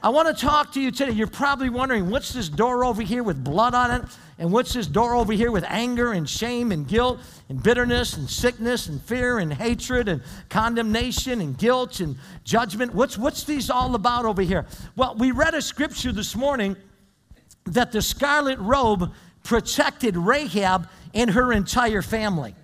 [0.00, 1.10] I want to talk to you today.
[1.10, 4.02] You're probably wondering what's this door over here with blood on it?
[4.38, 8.30] And what's this door over here with anger and shame and guilt and bitterness and
[8.30, 12.94] sickness and fear and hatred and condemnation and guilt and judgment?
[12.94, 14.66] What's, what's these all about over here?
[14.94, 16.76] Well, we read a scripture this morning
[17.64, 22.54] that the scarlet robe protected Rahab and her entire family.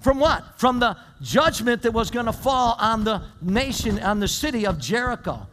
[0.00, 0.58] From what?
[0.58, 4.80] From the judgment that was going to fall on the nation, on the city of
[4.80, 5.46] Jericho.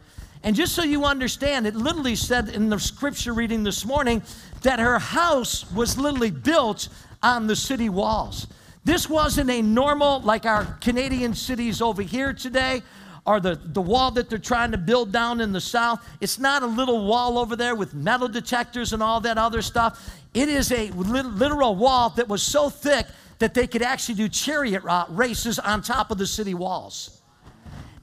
[0.44, 4.22] And just so you understand, it literally said in the scripture reading this morning
[4.60, 6.90] that her house was literally built
[7.22, 8.46] on the city walls.
[8.84, 12.82] This wasn't a normal, like our Canadian cities over here today,
[13.24, 16.06] or the, the wall that they're trying to build down in the south.
[16.20, 20.14] It's not a little wall over there with metal detectors and all that other stuff.
[20.34, 23.06] It is a literal wall that was so thick
[23.38, 27.13] that they could actually do chariot races on top of the city walls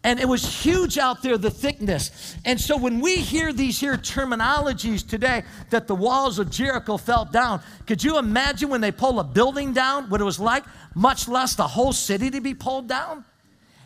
[0.03, 2.35] and it was huge out there, the thickness.
[2.43, 7.25] And so when we hear these here terminologies today that the walls of Jericho fell
[7.25, 10.63] down, could you imagine when they pull a building down, what it was like,
[10.95, 13.23] much less the whole city to be pulled down?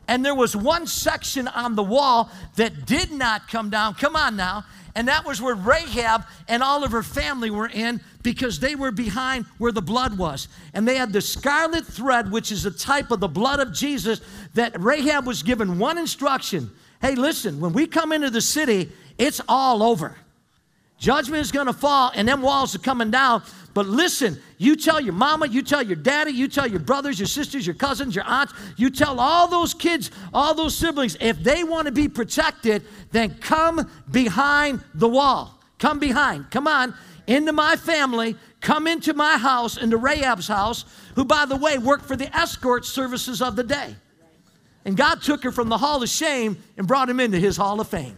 [0.07, 3.95] And there was one section on the wall that did not come down.
[3.95, 4.65] Come on now.
[4.97, 8.91] And that was where Rahab and all of her family were in because they were
[8.91, 10.47] behind where the blood was.
[10.73, 14.21] And they had the scarlet thread, which is a type of the blood of Jesus,
[14.53, 16.71] that Rahab was given one instruction
[17.05, 20.17] Hey, listen, when we come into the city, it's all over.
[20.97, 23.43] Judgment is going to fall, and them walls are coming down.
[23.73, 27.27] But listen, you tell your mama, you tell your daddy, you tell your brothers, your
[27.27, 31.63] sisters, your cousins, your aunts, you tell all those kids, all those siblings, if they
[31.63, 35.59] want to be protected, then come behind the wall.
[35.77, 36.49] Come behind.
[36.51, 36.93] Come on
[37.27, 42.05] into my family, come into my house, into Rahab's house, who, by the way, worked
[42.05, 43.95] for the escort services of the day.
[44.85, 47.79] And God took her from the hall of shame and brought him into his hall
[47.79, 48.17] of fame.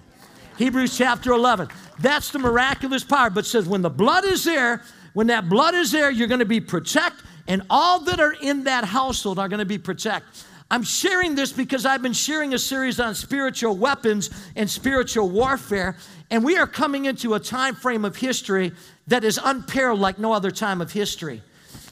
[0.57, 1.69] Hebrews chapter 11.
[1.99, 3.29] That's the miraculous power.
[3.29, 4.81] But says, when the blood is there,
[5.13, 8.63] when that blood is there, you're going to be protected, and all that are in
[8.65, 10.43] that household are going to be protected.
[10.69, 15.95] I'm sharing this because I've been sharing a series on spiritual weapons and spiritual warfare,
[16.29, 18.73] and we are coming into a time frame of history
[19.07, 21.41] that is unparalleled like no other time of history.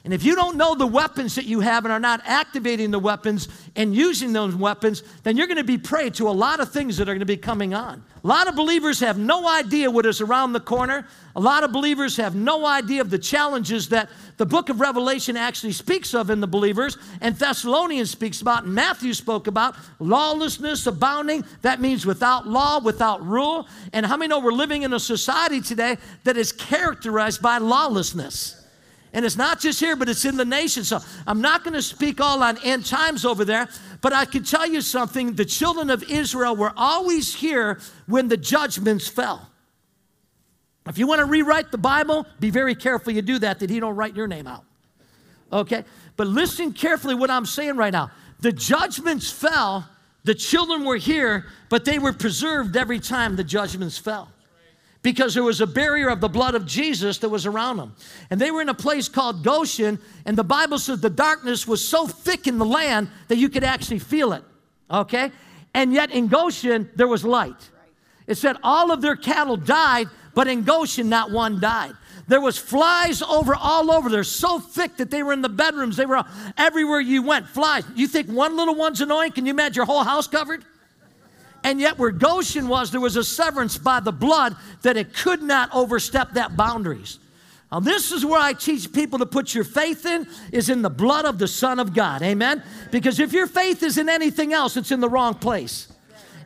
[0.06, 3.00] And if you don't know the weapons that you have and are not activating the
[3.00, 6.72] weapons and using those weapons, then you're going to be prey to a lot of
[6.72, 8.04] things that are going to be coming on.
[8.24, 11.08] A lot of believers have no idea what is around the corner.
[11.36, 15.36] A lot of believers have no idea of the challenges that the book of Revelation
[15.38, 20.86] actually speaks of in the believers, and Thessalonians speaks about, and Matthew spoke about lawlessness
[20.86, 21.44] abounding.
[21.64, 23.68] That means without law, without rule.
[23.92, 28.62] And how many know we're living in a society today that is characterized by lawlessness?
[29.16, 30.84] And it's not just here, but it's in the nation.
[30.84, 33.70] So I'm not going to speak all on end times over there,
[34.02, 35.36] but I can tell you something.
[35.36, 39.50] The children of Israel were always here when the judgments fell.
[40.86, 43.80] If you want to rewrite the Bible, be very careful you do that, that he
[43.80, 44.66] don't write your name out.
[45.52, 45.86] Okay?
[46.18, 48.12] But listen carefully what I'm saying right now.
[48.42, 49.88] The judgments fell,
[50.26, 54.30] the children were here, but they were preserved every time the judgments fell
[55.06, 57.96] because there was a barrier of the blood of Jesus that was around them.
[58.32, 61.88] And they were in a place called Goshen, and the Bible says the darkness was
[61.88, 64.44] so thick in the land that you could actually feel it.
[64.90, 65.32] Okay?
[65.76, 67.70] And yet in Goshen, there was light.
[68.26, 71.94] It said all of their cattle died, but in Goshen, not one died.
[72.28, 74.10] There was flies over all over.
[74.10, 75.98] They're so thick that they were in the bedrooms.
[75.98, 76.24] They were
[76.58, 77.48] everywhere you went.
[77.48, 77.84] Flies.
[77.96, 79.34] You think one little one's annoying?
[79.34, 80.66] Can you imagine your whole house covered?
[81.66, 85.42] And yet, where Goshen was, there was a severance by the blood that it could
[85.42, 87.18] not overstep that boundaries.
[87.72, 90.92] Now, this is where I teach people to put your faith in, is in the
[90.92, 92.22] blood of the Son of God.
[92.22, 92.62] Amen?
[92.92, 95.92] Because if your faith is in anything else, it's in the wrong place.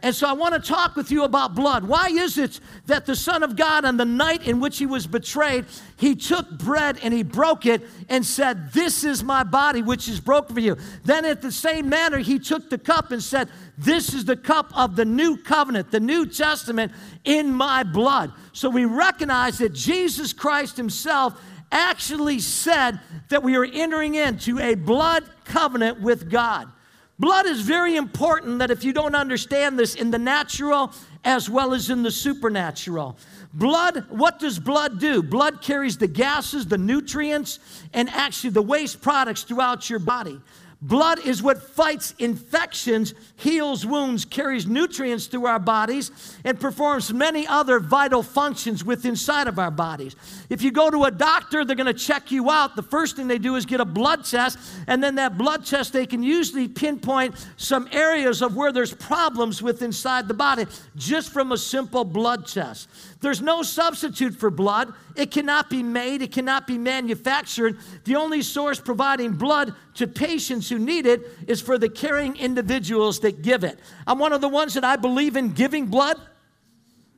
[0.01, 1.83] And so I want to talk with you about blood.
[1.83, 5.05] Why is it that the Son of God, on the night in which he was
[5.05, 5.65] betrayed,
[5.97, 10.19] he took bread and he broke it and said, This is my body, which is
[10.19, 10.77] broken for you.
[11.03, 14.71] Then, at the same manner, he took the cup and said, This is the cup
[14.75, 16.91] of the new covenant, the New Testament
[17.25, 18.31] in my blood.
[18.53, 21.39] So we recognize that Jesus Christ himself
[21.71, 22.99] actually said
[23.29, 26.71] that we are entering into a blood covenant with God.
[27.19, 30.94] Blood is very important that if you don't understand this in the natural
[31.25, 33.18] as well as in the supernatural.
[33.54, 35.21] Blood, what does blood do?
[35.21, 37.60] Blood carries the gases, the nutrients,
[37.94, 40.39] and actually the waste products throughout your body.
[40.81, 47.45] Blood is what fights infections, heals wounds, carries nutrients through our bodies, and performs many
[47.45, 50.15] other vital functions within inside of our bodies.
[50.49, 52.77] If you go to a doctor, they're going to check you out.
[52.77, 55.91] The first thing they do is get a blood test, and then that blood test
[55.91, 60.65] they can usually pinpoint some areas of where there's problems with inside the body
[60.95, 62.87] just from a simple blood test.
[63.21, 64.94] There's no substitute for blood.
[65.16, 67.77] It cannot be made, it cannot be manufactured.
[68.06, 73.19] The only source providing blood to patients who need it is for the caring individuals
[73.19, 73.80] that give it.
[74.07, 76.18] I'm one of the ones that I believe in giving blood.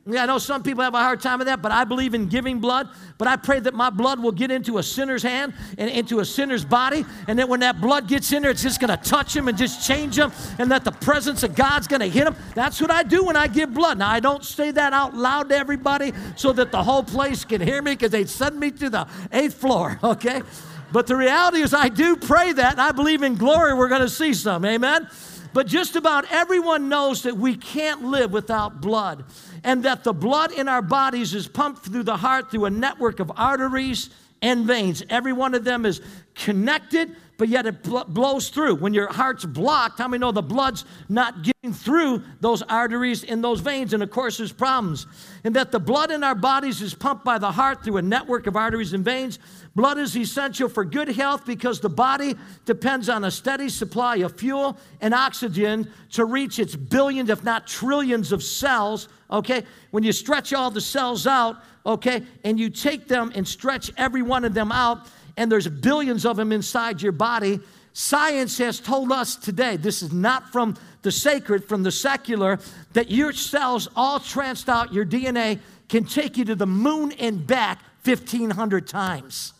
[0.04, 2.26] Yeah, I know some people have a hard time with that, but I believe in
[2.28, 2.88] giving blood.
[3.18, 6.24] But I pray that my blood will get into a sinner's hand and into a
[6.24, 7.06] sinner's body.
[7.28, 9.56] And that when that blood gets in there, it's just going to touch him and
[9.56, 10.32] just change him.
[10.58, 12.34] And that the presence of God's going to hit him.
[12.56, 13.98] That's what I do when I give blood.
[13.98, 17.60] Now, I don't say that out loud to everybody so that the whole place can
[17.60, 20.42] hear me because they'd send me to the eighth floor, okay?
[20.90, 22.72] But the reality is, I do pray that.
[22.72, 24.64] And I believe in glory, we're going to see some.
[24.64, 25.08] Amen?
[25.52, 29.24] But just about everyone knows that we can't live without blood
[29.64, 33.20] and that the blood in our bodies is pumped through the heart through a network
[33.20, 34.10] of arteries
[34.40, 35.02] and veins.
[35.08, 36.00] Every one of them is
[36.34, 38.76] connected, but yet it bl- blows through.
[38.76, 43.42] When your heart's blocked, how many know the blood's not getting through those arteries and
[43.42, 43.94] those veins?
[43.94, 45.06] And of course, there's problems.
[45.44, 48.46] And that the blood in our bodies is pumped by the heart through a network
[48.46, 49.38] of arteries and veins.
[49.74, 54.38] Blood is essential for good health because the body depends on a steady supply of
[54.38, 59.08] fuel and oxygen to reach its billions, if not trillions, of cells.
[59.30, 59.64] Okay?
[59.90, 64.22] When you stretch all the cells out, okay, and you take them and stretch every
[64.22, 67.60] one of them out, and there's billions of them inside your body,
[67.92, 72.58] science has told us today, this is not from the sacred, from the secular,
[72.92, 75.58] that your cells all tranced out, your DNA
[75.88, 79.52] can take you to the moon and back 1,500 times.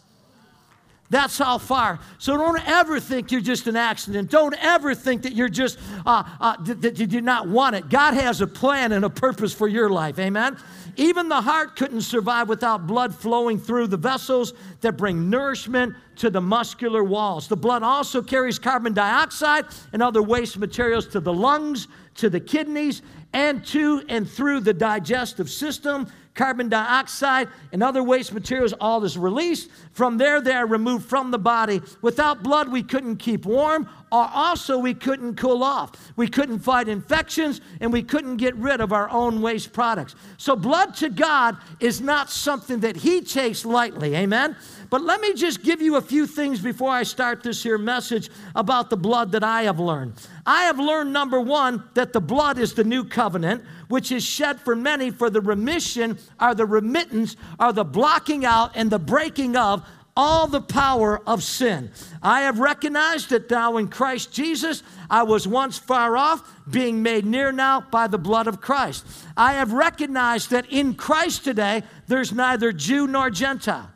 [1.12, 2.00] That's how far.
[2.16, 4.30] So don't ever think you're just an accident.
[4.30, 7.90] Don't ever think that you're just, uh, uh, that you do not want it.
[7.90, 10.18] God has a plan and a purpose for your life.
[10.18, 10.56] Amen?
[10.96, 16.28] Even the heart couldn't survive without blood flowing through the vessels that bring nourishment to
[16.28, 17.48] the muscular walls.
[17.48, 22.40] The blood also carries carbon dioxide and other waste materials to the lungs, to the
[22.40, 23.02] kidneys,
[23.32, 29.18] and to and through the digestive system carbon dioxide, and other waste materials, all is
[29.18, 29.70] released.
[29.92, 31.80] From there, they are removed from the body.
[32.00, 36.12] Without blood, we couldn't keep warm, or also we couldn't cool off.
[36.16, 40.14] We couldn't fight infections, and we couldn't get rid of our own waste products.
[40.38, 44.14] So, blood to God is not something that He takes lightly.
[44.14, 44.56] Amen?
[44.88, 48.30] But let me just give you a few things before I start this here message
[48.54, 50.14] about the blood that I have learned.
[50.44, 54.60] I have learned, number one, that the blood is the new covenant, which is shed
[54.60, 59.56] for many for the remission, or the remittance, or the blocking out and the breaking
[59.56, 59.86] of
[60.16, 61.90] all the power of sin.
[62.22, 67.24] I have recognized that now in Christ Jesus, I was once far off, being made
[67.24, 69.06] near now by the blood of Christ.
[69.36, 73.92] I have recognized that in Christ today, there's neither Jew nor Gentile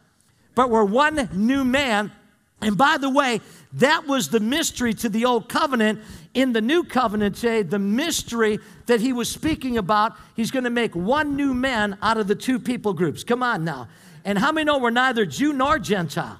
[0.57, 2.11] but we're one new man.
[2.61, 3.41] And by the way,
[3.75, 6.01] that was the mystery to the old covenant.
[6.37, 10.71] In the new covenant today, the mystery that he was speaking about, he's going to
[10.71, 13.25] make one new man out of the two people groups.
[13.25, 13.88] Come on now.
[14.23, 16.38] And how many know we're neither Jew nor Gentile?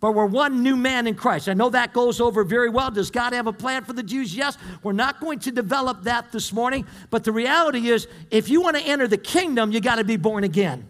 [0.00, 1.48] but we're one new man in Christ.
[1.48, 2.88] I know that goes over very well.
[2.88, 4.36] Does God have a plan for the Jews?
[4.36, 4.56] Yes.
[4.84, 8.76] We're not going to develop that this morning, but the reality is if you want
[8.76, 10.88] to enter the kingdom, you got to be born again.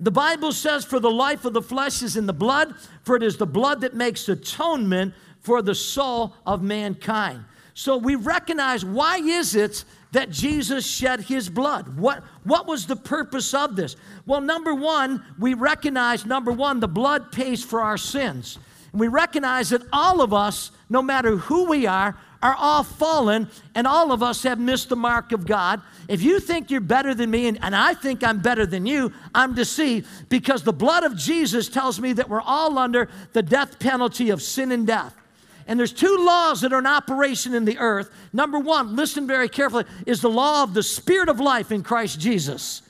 [0.00, 3.22] The Bible says, For the life of the flesh is in the blood, for it
[3.22, 7.44] is the blood that makes atonement for the soul of mankind.
[7.78, 11.98] So we recognize why is it that Jesus shed his blood?
[11.98, 13.96] What, what was the purpose of this?
[14.24, 18.58] Well, number one, we recognize, number one, the blood pays for our sins.
[18.92, 23.46] And we recognize that all of us, no matter who we are, are all fallen,
[23.74, 25.82] and all of us have missed the mark of God.
[26.08, 29.12] If you think you're better than me, and, and, I think I'm better than you,
[29.34, 33.78] I'm deceived because the blood of Jesus tells me that we're all under the death
[33.78, 35.14] penalty of sin and death.
[35.66, 38.10] And there's two laws that are in operation in the earth.
[38.32, 42.20] Number one, listen very carefully, is the law of the spirit of life in Christ
[42.20, 42.82] Jesus.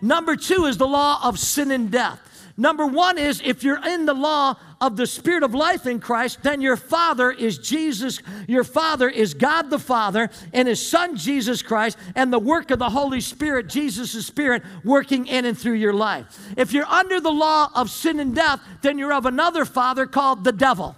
[0.00, 2.20] Number two is the law of sin and death.
[2.60, 6.42] Number one is if you're in the law of the Spirit of life in Christ,
[6.42, 8.20] then your Father is Jesus.
[8.48, 12.80] Your Father is God the Father and His Son Jesus Christ, and the work of
[12.80, 16.26] the Holy Spirit, Jesus' Spirit, working in and through your life.
[16.56, 20.42] If you're under the law of sin and death, then you're of another Father called
[20.42, 20.96] the devil.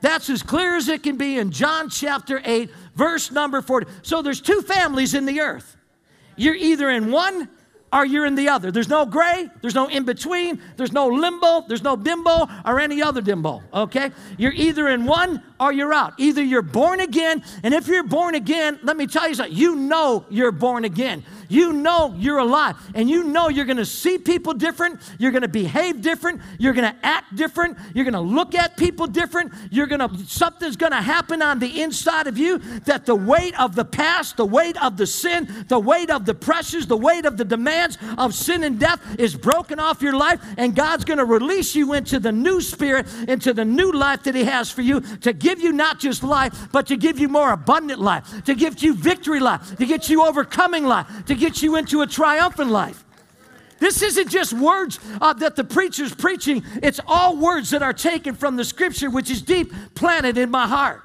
[0.00, 3.86] That's as clear as it can be in John chapter 8, verse number 40.
[4.02, 5.76] So there's two families in the earth.
[6.36, 7.48] You're either in one
[7.92, 8.70] or you're in the other.
[8.70, 13.02] There's no gray, there's no in between, there's no limbo, there's no bimbo or any
[13.02, 14.10] other dimbo, okay?
[14.38, 16.14] You're either in one or you're out.
[16.18, 19.74] Either you're born again, and if you're born again, let me tell you something, you
[19.74, 21.24] know you're born again.
[21.50, 26.00] You know you're alive, and you know you're gonna see people different, you're gonna behave
[26.00, 31.02] different, you're gonna act different, you're gonna look at people different, you're gonna, something's gonna
[31.02, 34.96] happen on the inside of you that the weight of the past, the weight of
[34.96, 38.78] the sin, the weight of the pressures, the weight of the demands of sin and
[38.78, 43.08] death is broken off your life, and God's gonna release you into the new spirit,
[43.26, 46.68] into the new life that He has for you to give you not just life,
[46.70, 50.24] but to give you more abundant life, to give you victory life, to get you
[50.24, 53.04] overcoming life, to get you into a triumphant life.
[53.80, 58.34] This isn't just words uh, that the preacher's preaching, it's all words that are taken
[58.34, 61.02] from the scripture, which is deep planted in my heart.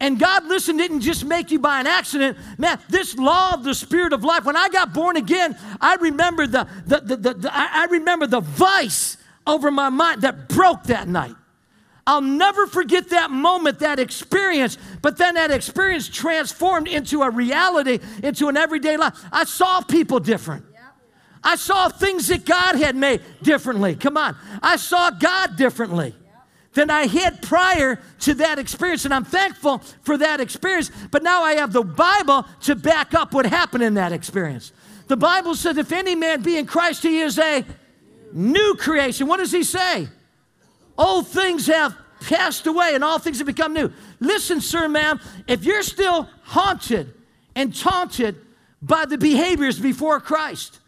[0.00, 2.36] And God, listen, didn't just make you by an accident.
[2.58, 6.46] Man, this law of the spirit of life, when I got born again, I remember
[6.46, 9.16] the, the, the, the, the I remember the vice
[9.46, 11.34] over my mind that broke that night.
[12.06, 17.98] I'll never forget that moment, that experience, but then that experience transformed into a reality,
[18.22, 19.14] into an everyday life.
[19.32, 20.64] I saw people different.
[21.42, 23.94] I saw things that God had made differently.
[23.94, 24.36] Come on.
[24.62, 26.14] I saw God differently
[26.74, 29.04] than I had prior to that experience.
[29.04, 30.90] And I'm thankful for that experience.
[31.10, 34.72] But now I have the Bible to back up what happened in that experience.
[35.06, 37.64] The Bible says, if any man be in Christ, he is a
[38.32, 39.26] new creation.
[39.26, 40.08] What does he say?
[40.98, 43.92] Old things have passed away and all things have become new.
[44.20, 47.12] Listen, sir, ma'am, if you're still haunted
[47.54, 48.36] and taunted
[48.82, 50.80] by the behaviors before Christ,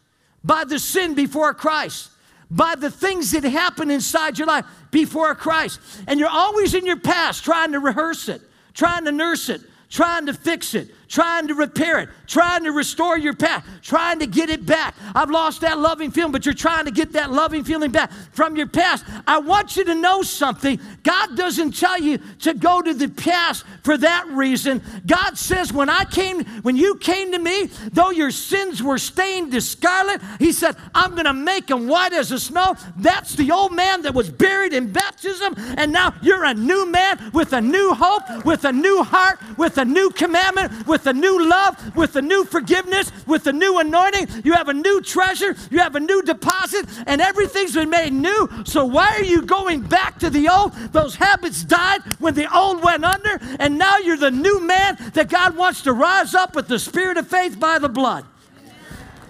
[0.45, 2.11] by the sin before Christ,
[2.51, 6.99] by the things that happen inside your life before Christ, and you're always in your
[6.99, 8.41] past trying to rehearse it,
[8.73, 9.61] trying to nurse it,
[9.91, 14.27] trying to fix it, trying to repair it, trying to restore your past, trying to
[14.27, 14.95] get it back.
[15.15, 18.57] I've lost that loving feeling, but you're trying to get that loving feeling back from
[18.57, 19.05] your past.
[19.27, 20.79] I want you to know something.
[21.03, 24.83] God doesn't tell you to go to the past for that reason.
[25.07, 29.53] God says, when I came, when you came to me, though your sins were stained
[29.53, 32.77] to scarlet, He said, I'm going to make them white as the snow.
[32.97, 37.31] That's the old man that was buried in baptism, and now you're a new man
[37.33, 41.13] with a new hope, with a new heart, with a new commandment, with with a
[41.13, 44.43] new love, with a new forgiveness, with a new anointing.
[44.43, 48.49] You have a new treasure, you have a new deposit, and everything's been made new.
[48.65, 50.73] So why are you going back to the old?
[50.93, 55.29] Those habits died when the old went under, and now you're the new man that
[55.29, 58.25] God wants to rise up with the spirit of faith by the blood.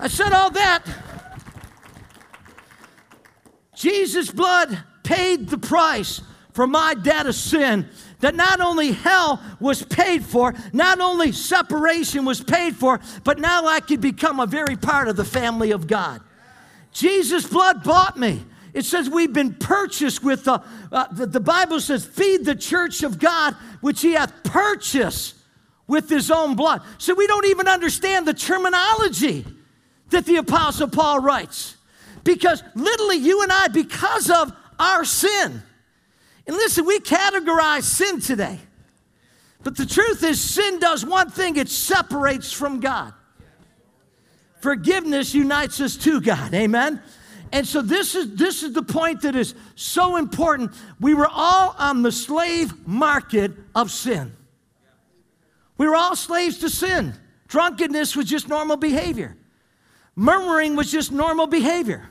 [0.01, 0.85] I said all that.
[3.75, 6.23] Jesus' blood paid the price
[6.55, 7.89] for my debt of sin
[8.21, 13.67] that not only hell was paid for, not only separation was paid for, but now
[13.67, 16.21] I could become a very part of the family of God.
[16.93, 18.43] Jesus' blood bought me.
[18.75, 23.03] It says we've been purchased with the, uh, the, the Bible says, feed the church
[23.03, 25.35] of God, which he hath purchased
[25.87, 26.83] with his own blood.
[26.99, 29.45] So we don't even understand the terminology
[30.11, 31.77] that the Apostle Paul writes.
[32.25, 35.63] Because literally, you and I, because of our sin,
[36.49, 38.59] and listen, we categorize sin today.
[39.63, 43.13] But the truth is, sin does one thing it separates from God.
[44.63, 46.55] Forgiveness unites us to God.
[46.55, 47.03] Amen.
[47.53, 50.73] And so this is this is the point that is so important.
[51.01, 54.35] We were all on the slave market of sin.
[55.77, 57.15] We were all slaves to sin.
[57.47, 59.37] Drunkenness was just normal behavior.
[60.17, 62.11] Murmuring was just normal behavior.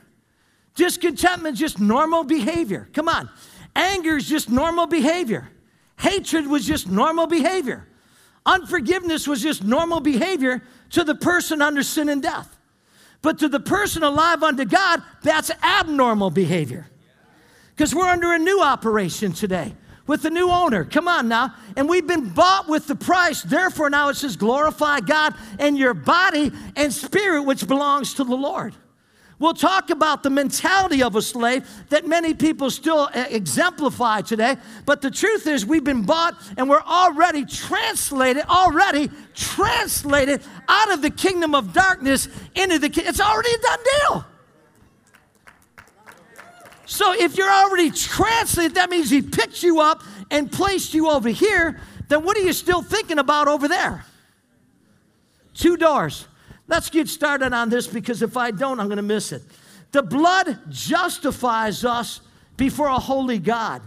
[0.75, 2.87] Discontentment just normal behavior.
[2.93, 3.29] Come on.
[3.77, 5.49] Anger is just normal behavior.
[5.99, 7.87] Hatred was just normal behavior.
[8.43, 12.57] Unforgiveness was just normal behavior to the person under sin and death.
[13.21, 16.87] But to the person alive unto God, that's abnormal behavior.
[17.75, 19.75] Because we're under a new operation today
[20.07, 20.83] with the new owner.
[20.83, 21.53] Come on now.
[21.75, 23.43] And we've been bought with the price.
[23.43, 28.35] Therefore, now it says, glorify God and your body and spirit, which belongs to the
[28.35, 28.73] Lord.
[29.39, 34.57] We'll talk about the mentality of a slave that many people still uh, exemplify today.
[34.85, 41.03] But the truth is, we've been bought and we're already translated, already translated out of
[41.03, 43.09] the kingdom of darkness into the kingdom.
[43.09, 44.25] It's already a done deal.
[46.87, 50.01] So if you're already translated, that means he picked you up
[50.31, 51.79] and placed you over here.
[52.07, 54.03] Then what are you still thinking about over there?
[55.53, 56.27] Two doors.
[56.67, 59.41] Let's get started on this because if I don't, I'm going to miss it.
[59.91, 62.21] The blood justifies us
[62.57, 63.81] before a holy God.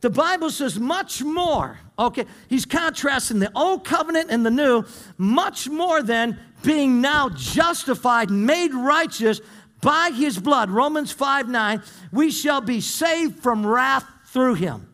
[0.00, 1.78] The Bible says much more.
[1.98, 4.84] Okay, he's contrasting the old covenant and the new,
[5.16, 9.40] much more than being now justified, and made righteous
[9.80, 10.70] by his blood.
[10.70, 14.92] Romans 5 9, we shall be saved from wrath through him.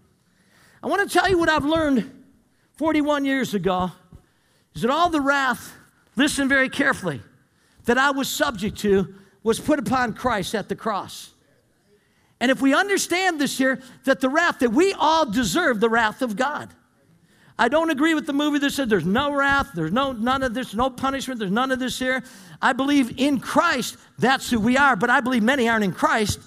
[0.82, 2.10] I want to tell you what I've learned
[2.76, 3.90] 41 years ago
[4.74, 5.74] is that all the wrath,
[6.16, 7.20] listen very carefully,
[7.84, 11.30] that I was subject to was put upon Christ at the cross.
[12.40, 16.22] And if we understand this here, that the wrath, that we all deserve the wrath
[16.22, 16.70] of God.
[17.58, 20.54] I don't agree with the movie that said there's no wrath, there's no none of
[20.54, 22.24] this, no punishment, there's none of this here.
[22.60, 26.40] I believe in Christ, that's who we are, but I believe many aren't in Christ.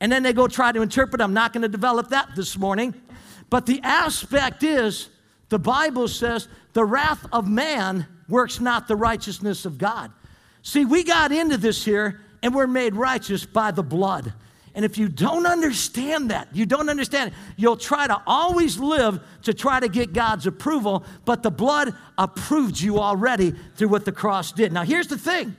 [0.00, 1.22] And then they go try to interpret.
[1.22, 2.94] I'm not going to develop that this morning.
[3.50, 5.08] But the aspect is,
[5.48, 10.12] the Bible says, the wrath of man works not the righteousness of God.
[10.62, 14.32] See, we got into this here and we're made righteous by the blood.
[14.74, 19.20] And if you don't understand that, you don't understand it, you'll try to always live
[19.42, 24.12] to try to get God's approval, but the blood approved you already through what the
[24.12, 24.72] cross did.
[24.72, 25.56] Now, here's the thing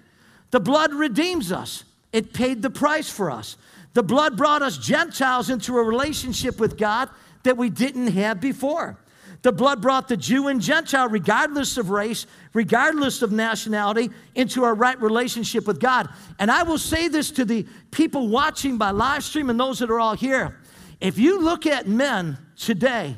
[0.51, 3.57] the blood redeems us, it paid the price for us.
[3.93, 7.09] The blood brought us Gentiles into a relationship with God
[7.43, 8.97] that we didn't have before.
[9.41, 14.73] The blood brought the Jew and Gentile, regardless of race, regardless of nationality, into a
[14.73, 16.09] right relationship with God.
[16.37, 19.89] And I will say this to the people watching by live stream and those that
[19.89, 20.59] are all here.
[20.99, 23.17] If you look at men today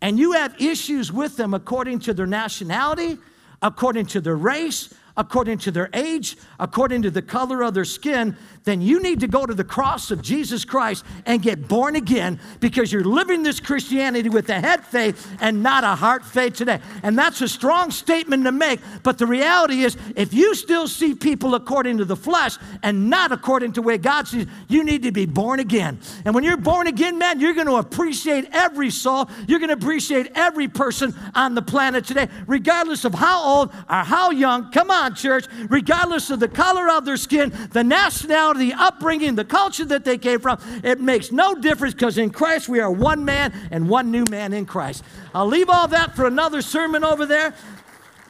[0.00, 3.18] and you have issues with them according to their nationality,
[3.60, 8.36] according to their race, according to their age, according to the color of their skin,
[8.64, 12.40] then you need to go to the cross of Jesus Christ and get born again
[12.60, 16.80] because you're living this Christianity with a head faith and not a heart faith today.
[17.02, 21.14] And that's a strong statement to make, but the reality is if you still see
[21.14, 25.12] people according to the flesh and not according to where God sees, you need to
[25.12, 25.98] be born again.
[26.24, 29.28] And when you're born again, man, you're going to appreciate every soul.
[29.46, 33.96] You're going to appreciate every person on the planet today, regardless of how old or
[34.04, 34.70] how young.
[34.72, 35.46] Come on, church.
[35.68, 40.18] Regardless of the color of their skin, the nationality, the upbringing, the culture that they
[40.18, 44.10] came from, it makes no difference because in Christ we are one man and one
[44.10, 45.02] new man in Christ.
[45.34, 47.54] I'll leave all that for another sermon over there.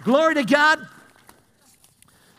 [0.05, 0.87] Glory to God.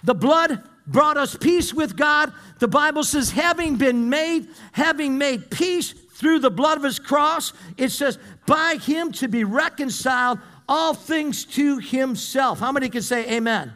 [0.04, 2.34] The blood brought us peace with God.
[2.60, 7.54] The Bible says, having been made, having made peace through the blood of his cross,
[7.78, 12.60] it says, by him to be reconciled all things to himself.
[12.60, 13.74] How many can say amen?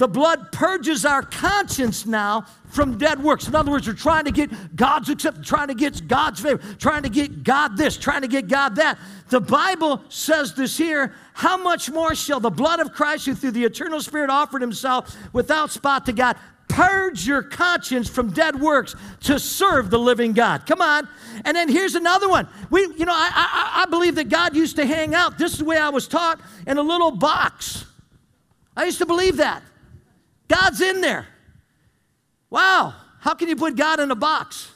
[0.00, 3.46] The blood purges our conscience now from dead works.
[3.46, 7.02] In other words, we're trying to get God's acceptance, trying to get God's favor, trying
[7.02, 8.98] to get God this, trying to get God that.
[9.28, 13.50] The Bible says this here how much more shall the blood of Christ, who through
[13.50, 18.96] the eternal Spirit offered himself without spot to God, purge your conscience from dead works
[19.24, 20.64] to serve the living God.
[20.64, 21.10] Come on.
[21.44, 22.48] And then here's another one.
[22.70, 25.36] We, you know, I, I, I believe that God used to hang out.
[25.36, 27.84] This is the way I was taught in a little box.
[28.74, 29.62] I used to believe that.
[30.50, 31.28] God's in there.
[32.50, 34.68] Wow, how can you put God in a box?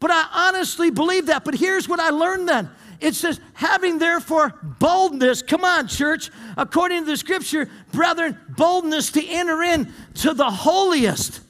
[0.00, 1.44] But I honestly believe that.
[1.44, 7.04] But here's what I learned then it says, having therefore boldness, come on, church, according
[7.04, 11.40] to the scripture, brethren, boldness to enter in to the holiest.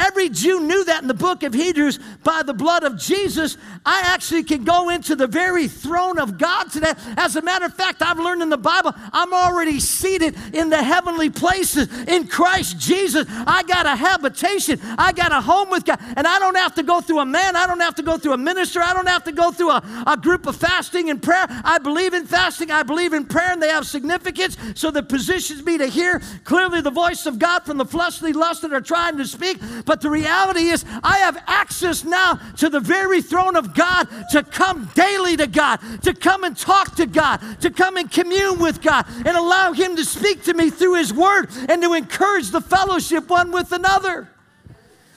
[0.00, 1.98] Every Jew knew that in the book of Hebrews.
[2.24, 6.70] By the blood of Jesus, I actually can go into the very throne of God
[6.70, 6.94] today.
[7.18, 10.82] As a matter of fact, I've learned in the Bible, I'm already seated in the
[10.82, 13.26] heavenly places in Christ Jesus.
[13.28, 16.82] I got a habitation, I got a home with God, and I don't have to
[16.82, 19.24] go through a man, I don't have to go through a minister, I don't have
[19.24, 21.44] to go through a, a group of fasting and prayer.
[21.48, 24.56] I believe in fasting, I believe in prayer, and they have significance.
[24.74, 28.62] So that positions me to hear clearly the voice of God from the fleshly lust
[28.62, 29.58] that are trying to speak.
[29.90, 34.44] But the reality is, I have access now to the very throne of God to
[34.44, 38.82] come daily to God, to come and talk to God, to come and commune with
[38.82, 42.60] God, and allow Him to speak to me through His Word and to encourage the
[42.60, 44.28] fellowship one with another.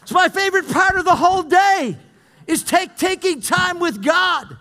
[0.01, 1.95] It's my favorite part of the whole day
[2.47, 4.57] is take, taking time with God,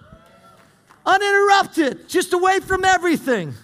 [1.07, 3.55] uninterrupted, just away from everything.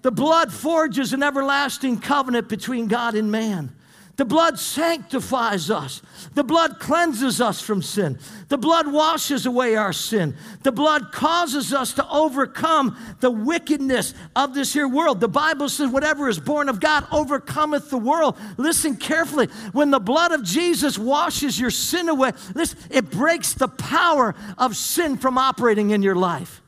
[0.00, 3.74] The blood forges an everlasting covenant between God and man.
[4.16, 6.02] The blood sanctifies us.
[6.34, 8.18] The blood cleanses us from sin.
[8.48, 10.36] The blood washes away our sin.
[10.62, 15.20] The blood causes us to overcome the wickedness of this here world.
[15.20, 18.36] The Bible says, whatever is born of God overcometh the world.
[18.58, 19.46] Listen carefully.
[19.72, 24.76] When the blood of Jesus washes your sin away, listen, it breaks the power of
[24.76, 26.60] sin from operating in your life.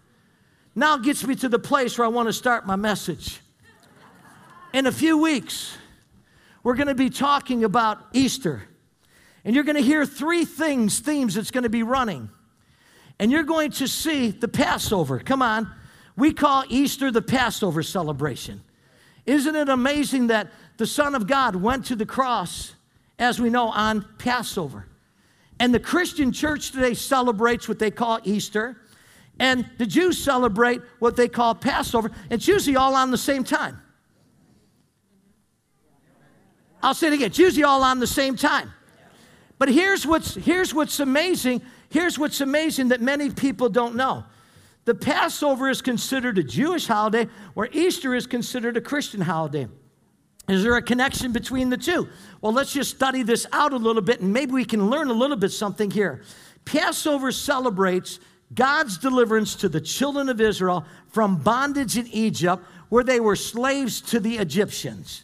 [0.74, 3.40] Now gets me to the place where I want to start my message.
[4.72, 5.76] In a few weeks,
[6.64, 8.64] we're going to be talking about Easter.
[9.44, 12.30] And you're going to hear three things, themes that's going to be running.
[13.18, 15.18] and you're going to see the Passover.
[15.18, 15.70] Come on.
[16.16, 18.62] We call Easter the Passover celebration.
[19.26, 22.74] Isn't it amazing that the Son of God went to the cross,
[23.18, 24.86] as we know, on Passover?
[25.58, 28.80] And the Christian church today celebrates what they call Easter,
[29.38, 32.10] and the Jews celebrate what they call Passover.
[32.30, 33.80] It's usually all on the same time.
[36.84, 37.26] I'll say it again.
[37.28, 38.70] It's usually all on the same time.
[39.58, 41.62] But here's what's, here's what's amazing.
[41.88, 44.24] Here's what's amazing that many people don't know.
[44.84, 49.66] The Passover is considered a Jewish holiday, where Easter is considered a Christian holiday.
[50.46, 52.06] Is there a connection between the two?
[52.42, 55.14] Well, let's just study this out a little bit and maybe we can learn a
[55.14, 56.22] little bit something here.
[56.66, 58.20] Passover celebrates
[58.52, 64.02] God's deliverance to the children of Israel from bondage in Egypt, where they were slaves
[64.02, 65.23] to the Egyptians.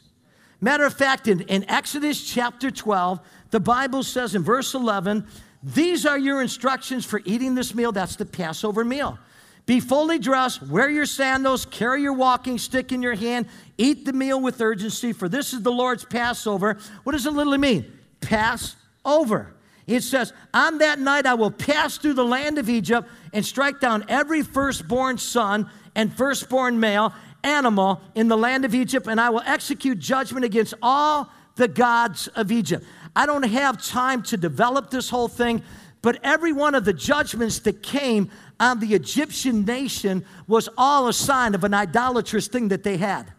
[0.60, 3.20] Matter of fact, in, in Exodus chapter 12,
[3.50, 5.26] the Bible says in verse 11,
[5.62, 7.92] These are your instructions for eating this meal.
[7.92, 9.18] That's the Passover meal.
[9.66, 13.46] Be fully dressed, wear your sandals, carry your walking stick in your hand,
[13.78, 16.78] eat the meal with urgency, for this is the Lord's Passover.
[17.04, 17.92] What does it literally mean?
[18.20, 19.54] Pass over.
[19.86, 23.80] It says, On that night I will pass through the land of Egypt and strike
[23.80, 29.30] down every firstborn son and firstborn male animal in the land of Egypt, and I
[29.30, 32.84] will execute judgment against all the gods of Egypt.
[33.14, 35.62] I don't have time to develop this whole thing,
[36.02, 41.12] but every one of the judgments that came on the Egyptian nation was all a
[41.12, 43.32] sign of an idolatrous thing that they had.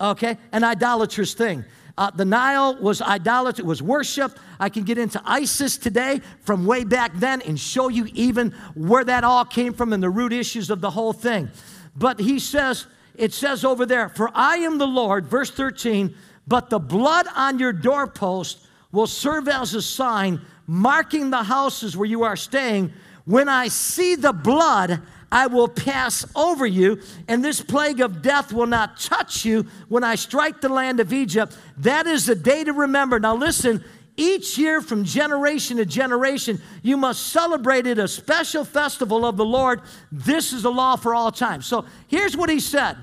[0.00, 0.36] Okay?
[0.52, 1.64] An idolatrous thing.
[1.96, 4.38] Uh, the Nile was idolatry, it was worship.
[4.58, 9.04] I can get into Isis today from way back then and show you even where
[9.04, 11.48] that all came from and the root issues of the whole thing.
[11.96, 16.14] But he says, it says over there, For I am the Lord, verse 13,
[16.46, 22.08] but the blood on your doorpost will serve as a sign marking the houses where
[22.08, 22.92] you are staying
[23.24, 25.00] when I see the blood,
[25.32, 30.04] I will pass over you, and this plague of death will not touch you when
[30.04, 31.56] I strike the land of Egypt.
[31.78, 33.18] That is a day to remember.
[33.18, 33.82] Now, listen,
[34.16, 39.44] each year from generation to generation, you must celebrate it a special festival of the
[39.44, 39.82] Lord.
[40.12, 41.62] This is the law for all time.
[41.62, 42.96] So here's what he said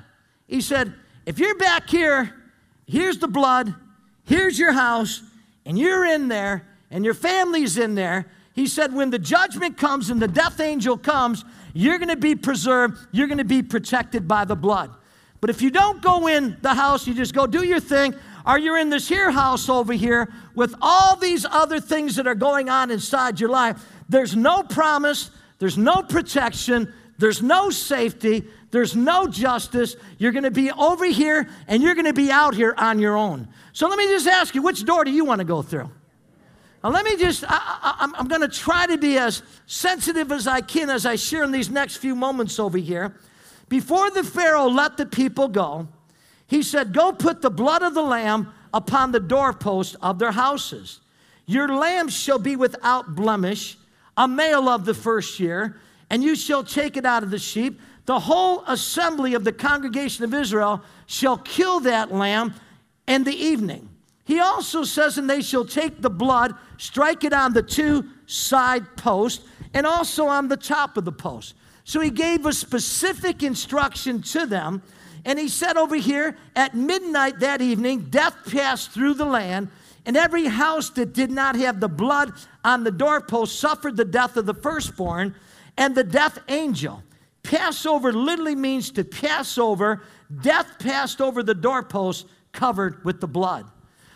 [0.48, 0.94] He said,
[1.26, 2.34] If you're back here,
[2.86, 3.74] here's the blood,
[4.26, 5.22] here's your house,
[5.66, 10.10] and you're in there, and your family's in there he said, when the judgment comes
[10.10, 14.28] and the death angel comes, you're going to be preserved, you're going to be protected
[14.28, 14.92] by the blood.
[15.40, 18.14] But if you don't go in the house, you just go do your thing,
[18.46, 22.36] or you're in this here house over here with all these other things that are
[22.36, 28.96] going on inside your life, there's no promise, there's no protection, there's no safety, there's
[28.96, 29.96] no justice.
[30.18, 33.16] You're going to be over here and you're going to be out here on your
[33.16, 33.48] own.
[33.74, 35.90] So let me just ask you, which door do you want to go through?
[36.84, 40.62] Now, let me just, I, am going to try to be as sensitive as I
[40.62, 43.16] can as I share in these next few moments over here.
[43.70, 45.88] Before the Pharaoh let the people go,
[46.52, 51.00] he said, Go put the blood of the lamb upon the doorpost of their houses.
[51.46, 53.78] Your lambs shall be without blemish,
[54.18, 57.80] a male of the first year, and you shall take it out of the sheep.
[58.06, 62.54] The whole assembly of the congregation of Israel shall kill that lamb
[63.08, 63.88] in the evening.
[64.26, 68.98] He also says, and they shall take the blood, strike it on the two side
[68.98, 71.54] posts, and also on the top of the post.
[71.86, 74.82] So he gave a specific instruction to them.
[75.26, 79.70] And he said over here, at midnight that evening, death passed through the land,
[80.06, 82.32] and every house that did not have the blood
[82.64, 85.36] on the doorpost suffered the death of the firstborn
[85.78, 87.04] and the death angel.
[87.44, 90.02] Passover literally means to pass over.
[90.42, 93.66] Death passed over the doorpost covered with the blood.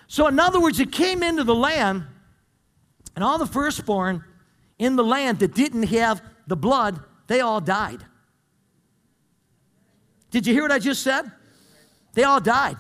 [0.08, 2.06] So, in other words, it came into the land,
[3.15, 4.24] and all the firstborn
[4.78, 8.06] in the land that didn't have the blood, they all died.
[10.36, 11.32] Did you hear what I just said?
[12.13, 12.76] They all died.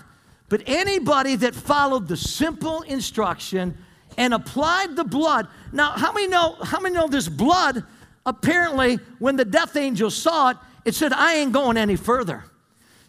[0.49, 3.77] But anybody that followed the simple instruction
[4.17, 5.47] and applied the blood.
[5.71, 7.85] Now, how many know how many know this blood
[8.25, 12.43] apparently when the death angel saw it, it said I ain't going any further.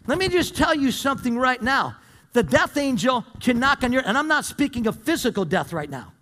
[0.05, 1.97] Let me just tell you something right now
[2.31, 5.89] the death angel can knock on your, and I'm not speaking of physical death right
[5.89, 6.13] now.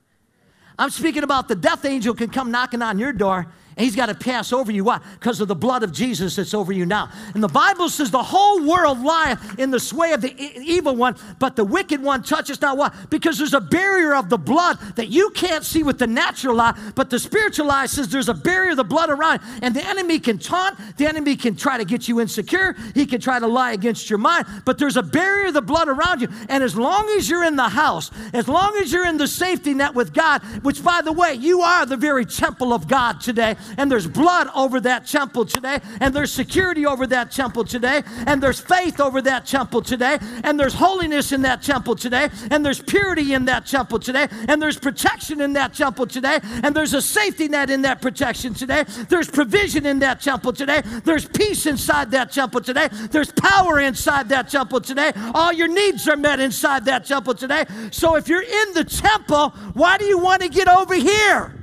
[0.80, 4.16] I'm speaking about the death angel can come knocking on your door he's got to
[4.16, 4.84] pass over you.
[4.84, 5.00] Why?
[5.20, 7.10] Because of the blood of Jesus that's over you now.
[7.34, 11.16] And the Bible says the whole world lieth in the sway of the evil one,
[11.40, 12.94] but the wicked one touches not what?
[13.10, 16.78] Because there's a barrier of the blood that you can't see with the natural eye,
[16.96, 19.42] but the spiritual eye says there's a barrier of the blood around.
[19.62, 23.20] And the enemy can taunt, the enemy can try to get you insecure, he can
[23.20, 26.30] try to lie against your mind, but there's a barrier of the blood around you.
[26.50, 29.74] And as long as you're in the house, as long as you're in the safety
[29.74, 33.56] net with God, which by the way, you are the very temple of God today
[33.78, 38.42] and there's blood over that temple today, and there's security over that temple today, and
[38.42, 42.82] there's faith over that temple today, and there's holiness in that temple today, and there's
[42.82, 47.02] purity in that temple today, and there's protection in that temple today, and there's a
[47.02, 52.12] safety net in that protection today, there's provision in that temple today, there's peace inside
[52.12, 55.12] that temple today, there's power inside that temple today.
[55.34, 57.66] All your needs are met inside that temple today.
[57.92, 61.55] So if you're in the temple, why do you want to get over here?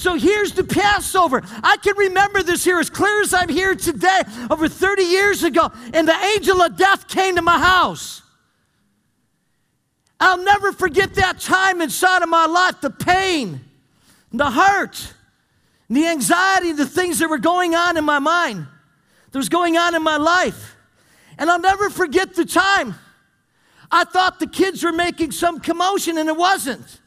[0.00, 1.42] So here's the Passover.
[1.62, 5.70] I can remember this here as clear as I'm here today, over 30 years ago,
[5.92, 8.22] and the angel of death came to my house.
[10.18, 13.60] I'll never forget that time inside of my life the pain,
[14.32, 15.12] the hurt,
[15.90, 18.66] the anxiety, the things that were going on in my mind,
[19.32, 20.76] that was going on in my life.
[21.36, 22.94] And I'll never forget the time.
[23.92, 26.99] I thought the kids were making some commotion, and it wasn't.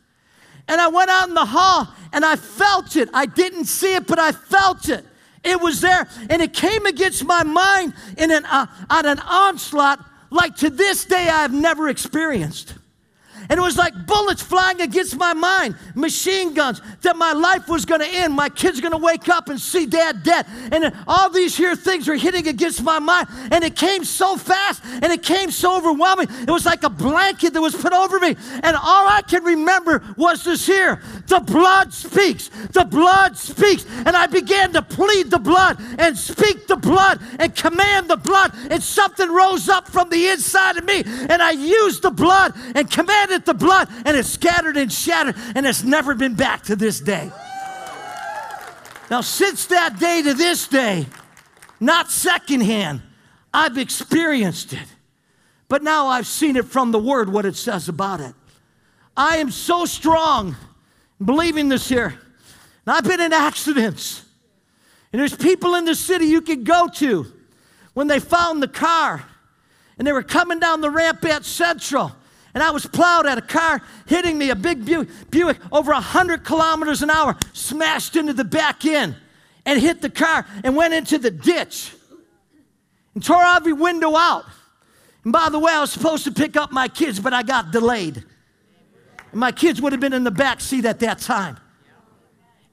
[0.68, 3.10] And I went out in the hall and I felt it.
[3.14, 5.06] I didn't see it, but I felt it.
[5.44, 10.00] It was there, and it came against my mind in an, uh, on an onslaught
[10.30, 12.76] like to this day I have never experienced.
[13.50, 17.86] And it was like bullets flying against my mind, machine guns, that my life was
[17.86, 18.34] going to end.
[18.34, 20.46] My kid's going to wake up and see dad dead.
[20.72, 23.28] And all these here things were hitting against my mind.
[23.52, 26.28] And it came so fast and it came so overwhelming.
[26.30, 28.36] It was like a blanket that was put over me.
[28.64, 32.50] And all I can remember was this here the blood speaks.
[32.72, 33.86] The blood speaks.
[34.06, 38.54] And I began to plead the blood and speak the blood and command the blood.
[38.70, 41.04] And something rose up from the inside of me.
[41.06, 45.66] And I used the blood and commanded the blood and it's scattered and shattered and
[45.66, 47.32] it's never been back to this day.
[49.10, 51.06] Now, since that day to this day,
[51.80, 53.02] not secondhand,
[53.54, 54.88] I've experienced it.
[55.68, 58.34] But now I've seen it from the word, what it says about it.
[59.16, 60.56] I am so strong
[61.24, 62.20] believing this here.
[62.86, 64.24] And I've been in accidents.
[65.12, 67.32] And there's people in the city you could go to
[67.94, 69.24] when they found the car
[69.98, 72.12] and they were coming down the ramp at Central
[72.54, 77.02] and I was plowed at a car hitting me, a big Buick, over 100 kilometers
[77.02, 79.16] an hour, smashed into the back end
[79.66, 81.94] and hit the car and went into the ditch
[83.16, 84.46] and tore every window out.
[85.24, 87.72] And by the way, I was supposed to pick up my kids, but I got
[87.72, 88.24] delayed.
[89.32, 91.58] And my kids would have been in the back seat at that time.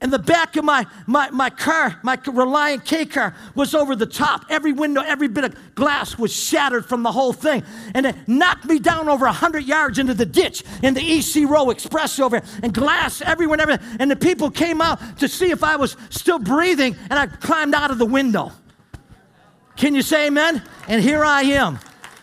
[0.01, 4.07] And the back of my, my, my car, my Reliant K car, was over the
[4.07, 4.45] top.
[4.49, 7.63] Every window, every bit of glass was shattered from the whole thing.
[7.93, 11.69] And it knocked me down over 100 yards into the ditch in the EC Row
[11.69, 13.97] Express over and glass everywhere and everything.
[13.99, 17.75] And the people came out to see if I was still breathing, and I climbed
[17.75, 18.51] out of the window.
[19.77, 20.63] Can you say amen?
[20.87, 21.79] And here I am.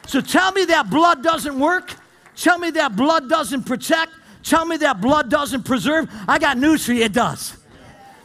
[0.06, 1.94] So tell me that blood doesn't work.
[2.34, 4.12] Tell me that blood doesn't protect.
[4.42, 6.08] Tell me that blood doesn't preserve.
[6.26, 7.57] I got news for you, it does.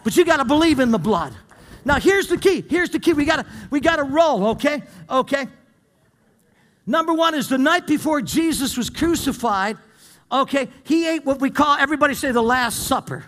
[0.03, 1.33] But you got to believe in the blood.
[1.85, 2.63] Now here's the key.
[2.69, 3.13] Here's the key.
[3.13, 4.83] We got to we got to roll, okay?
[5.09, 5.47] Okay.
[6.85, 9.77] Number 1 is the night before Jesus was crucified,
[10.29, 10.67] okay?
[10.83, 13.25] He ate what we call everybody say the last supper.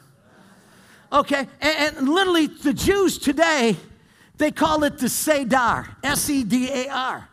[1.11, 1.47] Okay?
[1.61, 3.77] And, and literally the Jews today
[4.37, 7.29] they call it the Sedar, S E D A R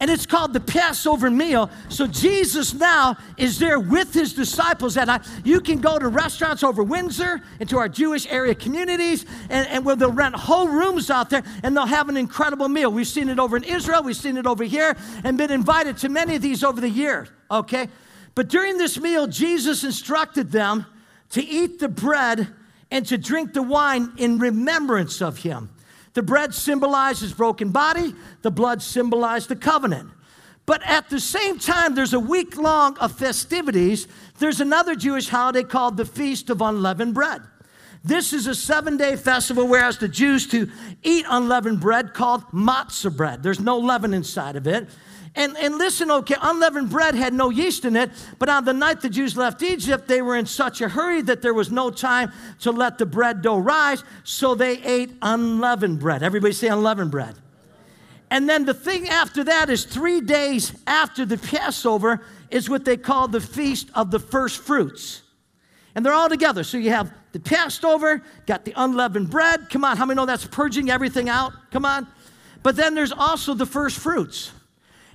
[0.00, 1.70] and it's called the Passover meal.
[1.88, 4.96] So Jesus now is there with his disciples.
[4.96, 5.10] And
[5.44, 9.84] you can go to restaurants over Windsor and to our Jewish area communities, and, and
[9.84, 12.92] where they'll rent whole rooms out there, and they'll have an incredible meal.
[12.92, 16.08] We've seen it over in Israel, we've seen it over here, and been invited to
[16.08, 17.28] many of these over the years.
[17.50, 17.88] Okay,
[18.34, 20.86] but during this meal, Jesus instructed them
[21.30, 22.48] to eat the bread
[22.90, 25.70] and to drink the wine in remembrance of him.
[26.18, 30.10] The bread symbolized his broken body, the blood symbolized the covenant.
[30.66, 34.08] But at the same time, there's a week long of festivities.
[34.40, 37.42] There's another Jewish holiday called the Feast of Unleavened Bread.
[38.02, 40.68] This is a seven day festival where the Jews to
[41.04, 43.44] eat unleavened bread called matzah bread.
[43.44, 44.88] There's no leaven inside of it.
[45.34, 49.00] And, and listen, okay, unleavened bread had no yeast in it, but on the night
[49.00, 52.32] the Jews left Egypt, they were in such a hurry that there was no time
[52.60, 56.22] to let the bread dough rise, so they ate unleavened bread.
[56.22, 57.36] Everybody say unleavened bread.
[58.30, 62.96] And then the thing after that is three days after the Passover is what they
[62.96, 65.22] call the Feast of the First Fruits.
[65.94, 66.62] And they're all together.
[66.62, 69.70] So you have the Passover, got the unleavened bread.
[69.70, 71.52] Come on, how many know that's purging everything out?
[71.70, 72.06] Come on.
[72.62, 74.52] But then there's also the first fruits.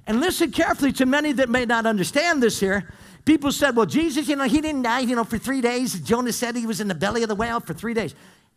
[0.06, 2.92] And listen carefully to many that may not understand this here.
[3.26, 6.00] People said, well, Jesus, you know, he didn't die, you know, for three days.
[6.02, 8.14] Jonah said he was in the belly of the whale for three days.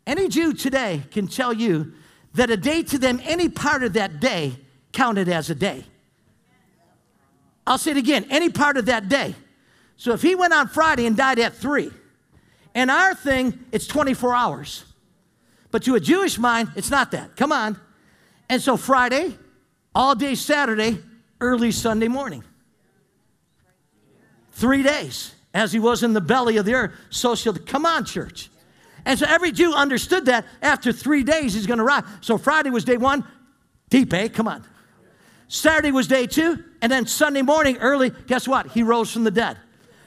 [0.06, 1.92] Any Jew today can tell you
[2.34, 4.56] that a day to them, any part of that day
[4.92, 5.84] counted as a day.
[7.66, 9.34] I'll say it again any part of that day.
[9.96, 11.90] So if he went on Friday and died at three,
[12.74, 14.84] and our thing, it's 24 hours.
[15.70, 17.36] But to a Jewish mind, it's not that.
[17.36, 17.80] Come on.
[18.48, 19.36] And so Friday,
[19.94, 20.98] all day Saturday,
[21.40, 22.44] early Sunday morning.
[24.52, 28.04] Three days, as he was in the belly of the earth, so shall come on,
[28.04, 28.50] church.
[29.04, 32.04] And so every Jew understood that after three days he's going to rise.
[32.20, 33.24] So Friday was day one,
[33.88, 34.28] deep, eh?
[34.28, 34.64] Come on.
[35.48, 38.68] Saturday was day two, and then Sunday morning early, guess what?
[38.72, 39.58] He rose from the dead.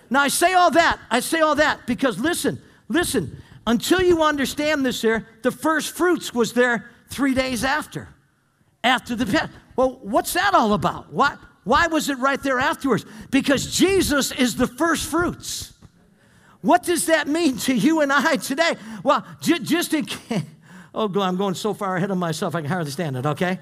[0.09, 4.85] Now I say all that, I say all that because listen, listen, until you understand
[4.85, 8.09] this here, the first fruits was there three days after.
[8.83, 11.13] After the well, what's that all about?
[11.13, 13.05] Why, why was it right there afterwards?
[13.31, 15.71] Because Jesus is the first fruits.
[16.59, 18.75] What does that mean to you and I today?
[19.03, 20.43] Well, j- just in case,
[20.93, 23.57] oh, I'm going so far ahead of myself, I can hardly stand it, okay?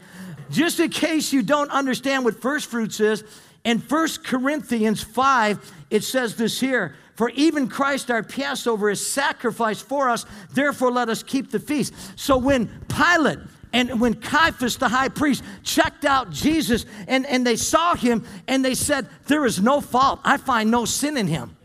[0.50, 3.24] Just in case you don't understand what first fruits is,
[3.64, 9.88] in 1 Corinthians 5, it says this here For even Christ our Passover is sacrificed
[9.88, 11.94] for us, therefore let us keep the feast.
[12.16, 13.38] So when Pilate
[13.74, 18.64] and when Caiaphas, the high priest, checked out Jesus and, and they saw him and
[18.64, 20.20] they said, There is no fault.
[20.24, 21.58] I find no sin in him.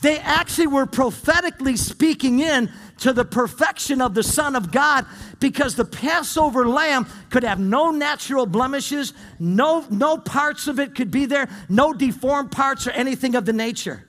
[0.00, 5.04] They actually were prophetically speaking in to the perfection of the Son of God
[5.40, 11.10] because the Passover lamb could have no natural blemishes, no, no parts of it could
[11.10, 14.06] be there, no deformed parts or anything of the nature.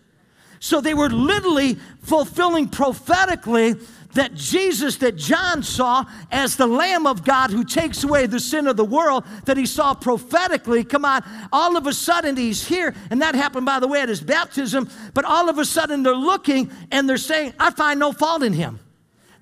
[0.59, 3.75] So they were literally fulfilling prophetically
[4.13, 8.67] that Jesus, that John saw as the Lamb of God who takes away the sin
[8.67, 10.83] of the world, that he saw prophetically.
[10.83, 14.09] Come on, all of a sudden he's here, and that happened, by the way, at
[14.09, 14.89] his baptism.
[15.13, 18.53] But all of a sudden they're looking and they're saying, I find no fault in
[18.53, 18.79] him.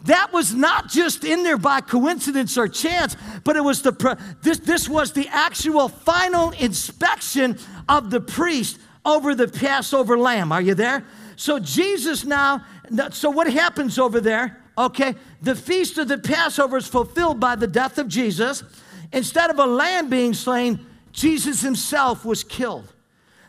[0.06, 4.60] That was not just in there by coincidence or chance, but it was the this
[4.60, 7.58] this was the actual final inspection
[7.90, 10.54] of the priest over the Passover lamb.
[10.54, 11.04] Are you there?
[11.36, 12.66] So Jesus now
[13.12, 14.58] so what happens over there?
[14.78, 18.64] Okay, the feast of the Passover is fulfilled by the death of Jesus.
[19.12, 22.94] Instead of a lamb being slain, Jesus himself was killed.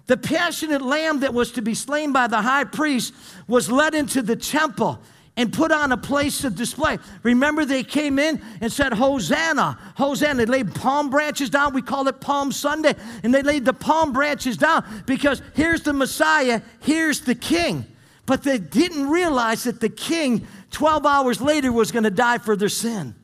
[0.07, 3.15] The passionate lamb that was to be slain by the high priest
[3.47, 5.01] was led into the temple
[5.37, 6.99] and put on a place of display.
[7.23, 10.35] Remember, they came in and said, Hosanna, Hosanna.
[10.35, 11.73] They laid palm branches down.
[11.73, 12.95] We call it Palm Sunday.
[13.23, 17.87] And they laid the palm branches down because here's the Messiah, here's the King.
[18.31, 22.55] But they didn't realize that the king, 12 hours later, was going to die for
[22.55, 23.17] their sin.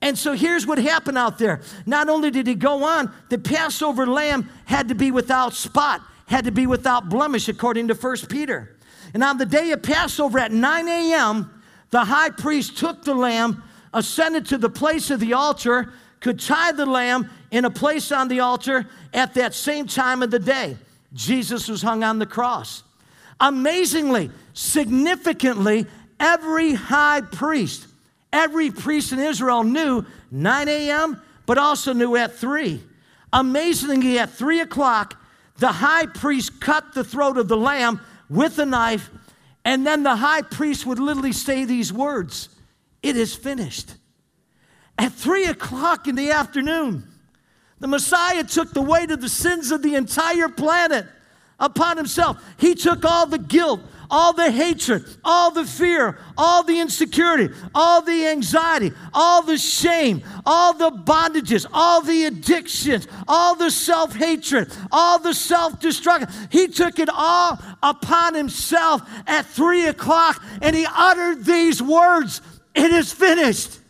[0.00, 1.60] And so here's what happened out there.
[1.84, 6.46] Not only did he go on, the Passover lamb had to be without spot, had
[6.46, 8.78] to be without blemish, according to 1 Peter.
[9.12, 13.64] And on the day of Passover at 9 a.m., the high priest took the lamb,
[13.92, 18.28] ascended to the place of the altar, could tie the lamb in a place on
[18.28, 20.78] the altar at that same time of the day.
[21.12, 22.82] Jesus was hung on the cross.
[23.40, 25.86] Amazingly, significantly,
[26.18, 27.86] every high priest,
[28.32, 32.82] every priest in Israel knew 9 a.m., but also knew at 3.
[33.32, 35.20] Amazingly, at 3 o'clock,
[35.58, 39.10] the high priest cut the throat of the lamb with a knife,
[39.64, 42.48] and then the high priest would literally say these words
[43.02, 43.94] It is finished.
[44.98, 47.06] At 3 o'clock in the afternoon,
[47.78, 51.06] the Messiah took the weight of the sins of the entire planet
[51.58, 52.42] upon himself.
[52.58, 58.02] He took all the guilt, all the hatred, all the fear, all the insecurity, all
[58.02, 64.72] the anxiety, all the shame, all the bondages, all the addictions, all the self hatred,
[64.92, 66.28] all the self destruction.
[66.50, 72.40] He took it all upon himself at three o'clock and he uttered these words
[72.74, 73.80] It is finished.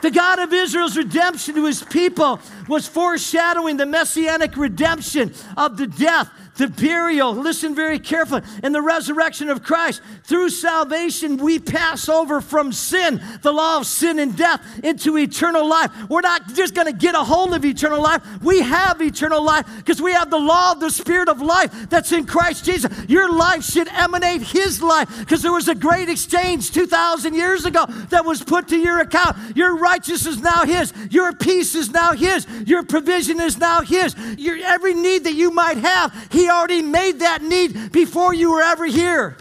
[0.00, 5.86] The God of Israel's redemption to his people was foreshadowing the messianic redemption of the
[5.86, 10.02] death the burial, listen very carefully, and the resurrection of Christ.
[10.24, 15.66] Through salvation, we pass over from sin, the law of sin and death, into eternal
[15.66, 15.90] life.
[16.10, 18.22] We're not just going to get a hold of eternal life.
[18.42, 22.10] We have eternal life because we have the law of the Spirit of life that's
[22.12, 22.92] in Christ Jesus.
[23.08, 27.86] Your life should emanate His life because there was a great exchange 2,000 years ago
[28.10, 29.56] that was put to your account.
[29.56, 30.92] Your righteousness is now His.
[31.10, 32.46] Your peace is now His.
[32.66, 34.16] Your provision is now His.
[34.36, 38.62] Your, every need that you might have, He already made that need before you were
[38.62, 39.36] ever here.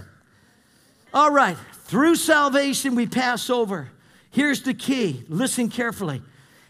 [1.14, 3.90] All right, through salvation we pass over.
[4.32, 6.22] Here's the key listen carefully.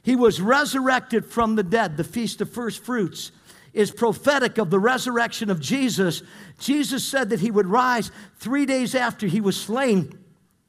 [0.04, 1.98] He was resurrected from the dead.
[1.98, 3.32] The Feast of First Fruits
[3.74, 6.24] is prophetic of the resurrection of Jesus.
[6.60, 10.18] Jesus said that he would rise three days after he was slain,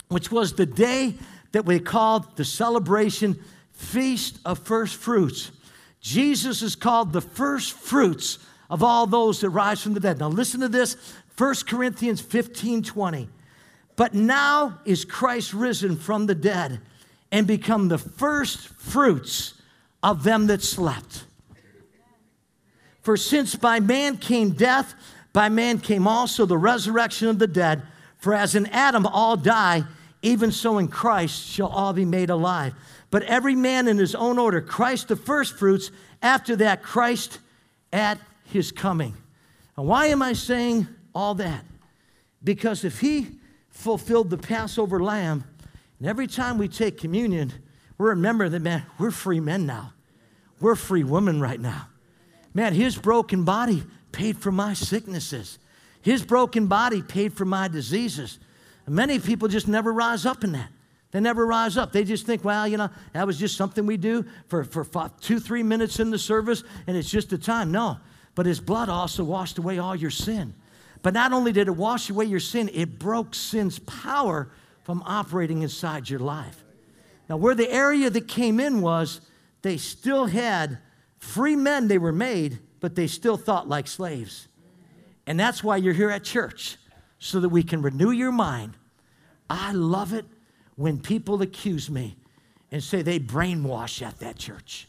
[0.08, 1.14] which was the day
[1.52, 3.38] that we called the celebration
[3.72, 5.52] Feast of First Fruits.
[6.00, 8.38] Jesus is called the first fruits
[8.70, 10.18] of all those that rise from the dead.
[10.18, 10.96] Now listen to this
[11.36, 13.28] 1 Corinthians 15 20.
[13.96, 16.80] But now is Christ risen from the dead
[17.32, 19.54] and become the first fruits
[20.02, 21.24] of them that slept.
[23.02, 24.94] For since by man came death,
[25.32, 27.82] by man came also the resurrection of the dead.
[28.18, 29.84] For as in Adam all die,
[30.22, 32.74] even so in Christ shall all be made alive.
[33.10, 35.90] But every man in his own order Christ the firstfruits,
[36.22, 37.38] after that, Christ
[37.92, 38.18] at
[38.48, 39.16] his coming.
[39.76, 41.64] And why am I saying all that?
[42.42, 43.38] Because if he
[43.70, 45.44] fulfilled the Passover lamb,
[45.98, 47.52] and every time we take communion,
[47.96, 49.92] we're that, man, we're free men now.
[50.60, 51.88] We're free women right now.
[52.54, 55.58] Man, his broken body paid for my sicknesses.
[56.02, 58.38] His broken body paid for my diseases.
[58.86, 60.70] And many people just never rise up in that.
[61.10, 61.92] They never rise up.
[61.92, 65.18] They just think, well, you know, that was just something we do for, for five,
[65.20, 67.72] two, three minutes in the service, and it's just a time.
[67.72, 67.98] No,
[68.38, 70.54] but his blood also washed away all your sin.
[71.02, 74.52] But not only did it wash away your sin, it broke sin's power
[74.84, 76.62] from operating inside your life.
[77.28, 79.22] Now, where the area that came in was,
[79.62, 80.78] they still had
[81.18, 84.46] free men, they were made, but they still thought like slaves.
[85.26, 86.76] And that's why you're here at church,
[87.18, 88.76] so that we can renew your mind.
[89.50, 90.26] I love it
[90.76, 92.16] when people accuse me
[92.70, 94.87] and say they brainwash at that church.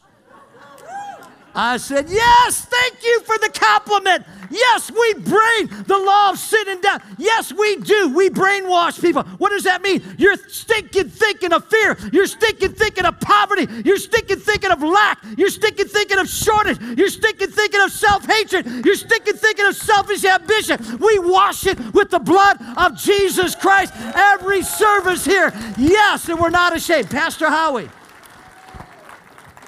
[1.54, 4.24] I said, Yes, thank you for the compliment.
[4.50, 7.04] Yes, we brain the law of sin and death.
[7.18, 8.12] Yes, we do.
[8.14, 9.22] We brainwash people.
[9.38, 10.02] What does that mean?
[10.18, 11.96] You're stinking thinking of fear.
[12.12, 13.68] You're stinking thinking of poverty.
[13.84, 15.18] You're stinking thinking of lack.
[15.36, 16.80] You're stinking thinking of shortage.
[16.98, 18.84] You're stinking thinking of self hatred.
[18.84, 20.98] You're stinking thinking of selfish ambition.
[20.98, 25.52] We wash it with the blood of Jesus Christ every service here.
[25.78, 27.10] Yes, and we're not ashamed.
[27.10, 27.88] Pastor Howie.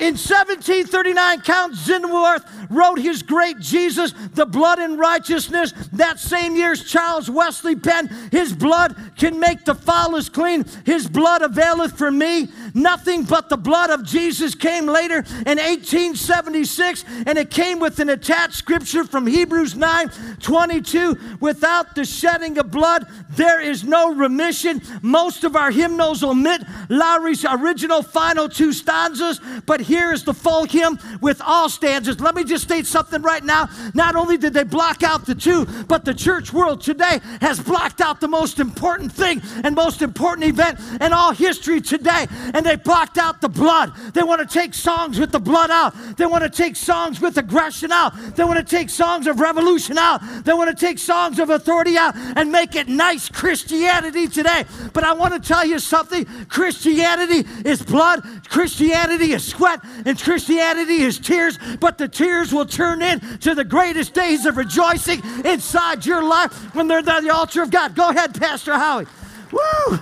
[0.01, 5.73] In 1739, Count Zinzendorf wrote his great Jesus, the blood and righteousness.
[5.93, 10.65] That same year's Charles Wesley penned, His blood can make the foulest clean.
[10.85, 12.49] His blood availeth for me.
[12.75, 18.09] Nothing but the blood of Jesus came later in 1876, and it came with an
[18.09, 20.11] attached scripture from Hebrews 9
[20.41, 21.19] 22.
[21.41, 24.83] Without the shedding of blood, there is no remission.
[25.03, 30.65] Most of our hymnals omit Lowry's original final two stanzas, but here is the full
[30.65, 32.21] hymn with all stanzas.
[32.21, 33.69] Let me just state something right now.
[33.95, 38.01] Not only did they block out the two, but the church world today has blocked
[38.01, 42.27] out the most important thing and most important event in all history today.
[42.55, 43.95] And they blocked out the blood.
[44.15, 45.95] They want to take songs with the blood out.
[46.17, 48.15] They want to take songs with aggression out.
[48.37, 50.21] They want to take songs of revolution out.
[50.45, 54.65] They want to take songs of authority out and make it nice Christianity today.
[54.93, 61.03] But I want to tell you something Christianity is blood, Christianity is sweat, and Christianity
[61.03, 66.23] is tears, but the tears will turn into the greatest days of rejoicing inside your
[66.23, 67.95] life when they're at the altar of God.
[67.95, 69.07] Go ahead, Pastor Howie.
[69.51, 69.99] Woo!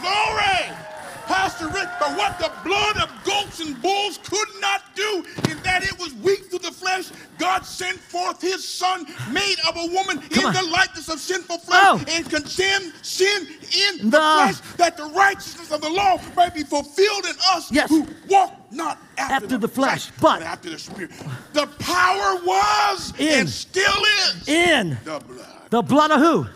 [0.00, 0.93] Glory!
[1.26, 5.82] Pastor Rick, but what the blood of goats and bulls could not do in that
[5.82, 10.18] it was weak through the flesh, God sent forth his son, made of a woman
[10.20, 10.52] Come in on.
[10.64, 12.02] the likeness of sinful flesh, Oh.
[12.08, 13.46] and condemned sin
[13.88, 17.70] in The- the flesh, that the righteousness of the law might be fulfilled in us
[17.70, 17.88] Yes.
[17.88, 21.10] who walk not after, After the flesh, but- after the spirit.
[21.52, 23.40] The power was In.
[23.40, 25.46] and still is In the blood.
[25.70, 26.46] the blood of who?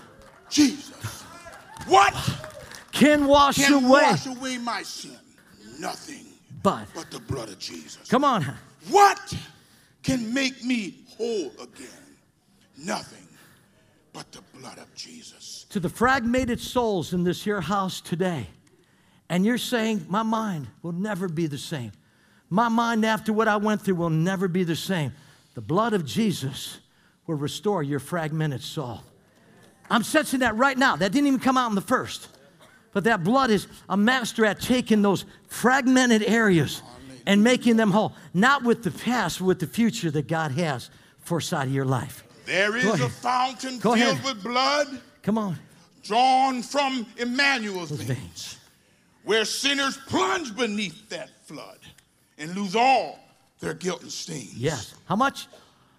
[0.50, 0.92] Jesus.
[1.86, 2.14] What
[2.98, 4.02] Can wash can away.
[4.02, 5.16] wash away my sin?
[5.78, 6.24] Nothing
[6.62, 8.08] But, but the blood of Jesus.
[8.08, 8.44] come on.
[8.90, 9.34] What
[10.02, 11.88] can make me whole again?
[12.76, 13.26] Nothing
[14.12, 15.66] but the blood of Jesus.
[15.70, 18.46] To the fragmented souls in this here house today,
[19.28, 21.92] and you're saying, My mind will never be the same.
[22.50, 25.12] My mind after what I went through will never be the same.
[25.54, 26.78] The blood of Jesus
[27.26, 29.02] will restore your fragmented soul.
[29.90, 30.96] I'm sensing that right now.
[30.96, 32.28] That didn't even come out in the first.
[32.92, 36.82] But that blood is a master at taking those fragmented areas
[37.26, 38.14] and making them whole.
[38.34, 41.84] Not with the past, but with the future that God has for side of your
[41.84, 42.24] life.
[42.46, 44.24] There is a fountain Go filled ahead.
[44.24, 44.86] with blood
[45.22, 45.58] Come on,
[46.02, 48.56] drawn from Emmanuel's veins, veins.
[49.24, 51.78] where sinners plunge beneath that flood
[52.38, 53.18] and lose all
[53.60, 54.54] their guilt and stains.
[54.54, 54.94] Yes.
[55.04, 55.46] How much?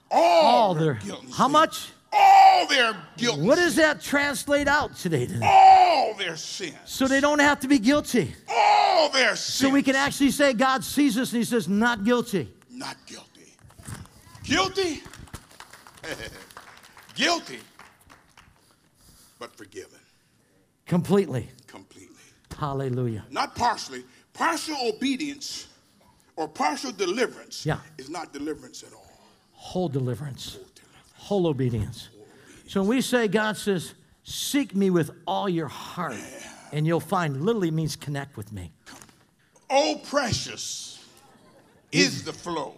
[0.10, 1.04] All, All their their.
[1.06, 1.52] guilt and How stain.
[1.52, 1.90] much?
[2.12, 3.40] All their guilt.
[3.40, 5.26] What does that translate out today?
[5.28, 5.44] to them?
[5.44, 6.76] all their sins.
[6.86, 8.34] So they don't have to be guilty.
[8.50, 9.40] all their sins.
[9.54, 12.50] So we can actually say God sees us and He says, not guilty.
[12.72, 13.26] not guilty.
[14.44, 15.04] Guilty.
[17.16, 17.60] guilty.
[19.38, 20.00] But forgiven
[20.86, 21.50] Completely.
[21.68, 22.16] completely.
[22.58, 23.24] Hallelujah.
[23.30, 24.04] Not partially.
[24.34, 25.68] Partial obedience
[26.36, 27.80] or partial deliverance Yeah.
[27.98, 29.06] is not deliverance at all.
[29.54, 30.66] Whole deliverance, whole
[31.32, 32.10] obedience.
[32.68, 36.16] So when we say God says, Seek me with all your heart,
[36.72, 38.72] and you'll find literally means connect with me.
[39.72, 41.04] Oh, precious
[41.92, 42.76] is the flow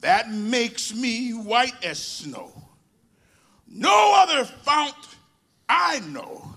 [0.00, 2.52] that makes me white as snow.
[3.66, 4.94] No other fount
[5.68, 6.54] I know,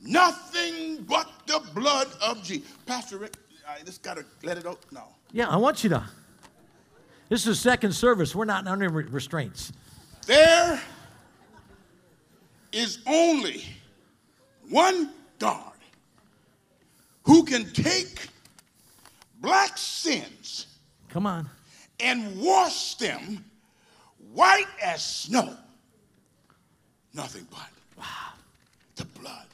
[0.00, 2.68] nothing but the blood of Jesus.
[2.84, 3.36] Pastor Rick,
[3.66, 5.08] I just got to let it out now.
[5.32, 6.04] Yeah, I want you to.
[7.28, 8.34] This is second service.
[8.34, 9.72] We're not under restraints.
[10.26, 10.80] There
[12.72, 13.64] is only
[14.70, 15.72] one God
[17.24, 18.28] who can take
[19.40, 20.66] black sins
[21.10, 21.48] Come on.
[22.00, 23.44] and wash them
[24.32, 25.54] white as snow.
[27.14, 27.68] Nothing but
[27.98, 28.32] wow,
[28.96, 29.46] the blood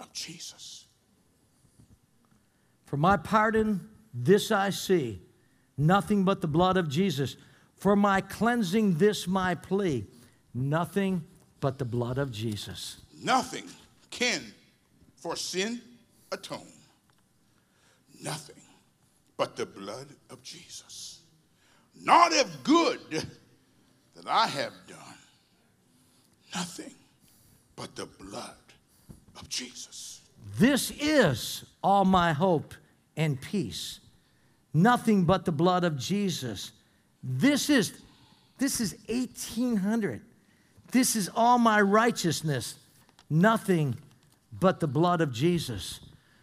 [0.00, 0.86] of Jesus.
[2.86, 5.20] For my pardon, this I see,
[5.78, 7.36] nothing but the blood of Jesus.
[7.76, 10.04] For my cleansing, this my plea,
[10.52, 11.24] nothing
[11.60, 12.98] but the blood of Jesus.
[13.22, 13.64] Nothing
[14.10, 14.42] can
[15.16, 15.80] for sin
[16.32, 16.72] atone.
[18.22, 18.60] Nothing
[19.36, 21.20] but the blood of Jesus.
[22.02, 24.98] Not of good that I have done.
[26.54, 26.94] Nothing
[27.76, 28.54] but the blood
[29.38, 30.22] of Jesus.
[30.58, 32.74] This is all my hope
[33.16, 34.00] and peace.
[34.74, 36.72] Nothing but the blood of Jesus.
[37.22, 37.92] This is
[38.58, 40.20] this is 1800.
[40.90, 42.74] This is all my righteousness.
[43.30, 43.96] Nothing
[44.52, 46.00] but the blood of Jesus.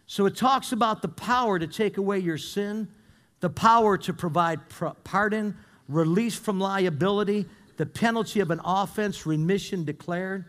[0.07, 2.87] So it talks about the power to take away your sin,
[3.41, 4.59] the power to provide
[5.03, 5.57] pardon,
[5.89, 7.45] release from liability,
[7.77, 10.45] the penalty of an offense, remission declared.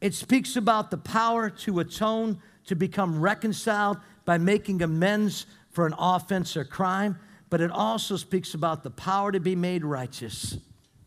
[0.00, 5.94] It speaks about the power to atone, to become reconciled by making amends for an
[5.98, 7.18] offense or crime,
[7.50, 10.56] but it also speaks about the power to be made righteous.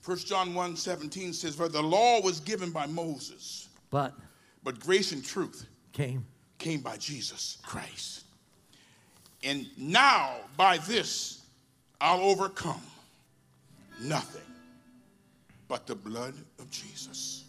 [0.03, 4.13] 1 John 1 17 says, For the law was given by Moses, but,
[4.63, 6.26] but grace and truth came.
[6.57, 8.24] came by Jesus Christ.
[9.43, 11.45] And now by this
[12.01, 12.82] I'll overcome
[14.01, 14.41] nothing
[15.68, 17.45] but the blood of Jesus.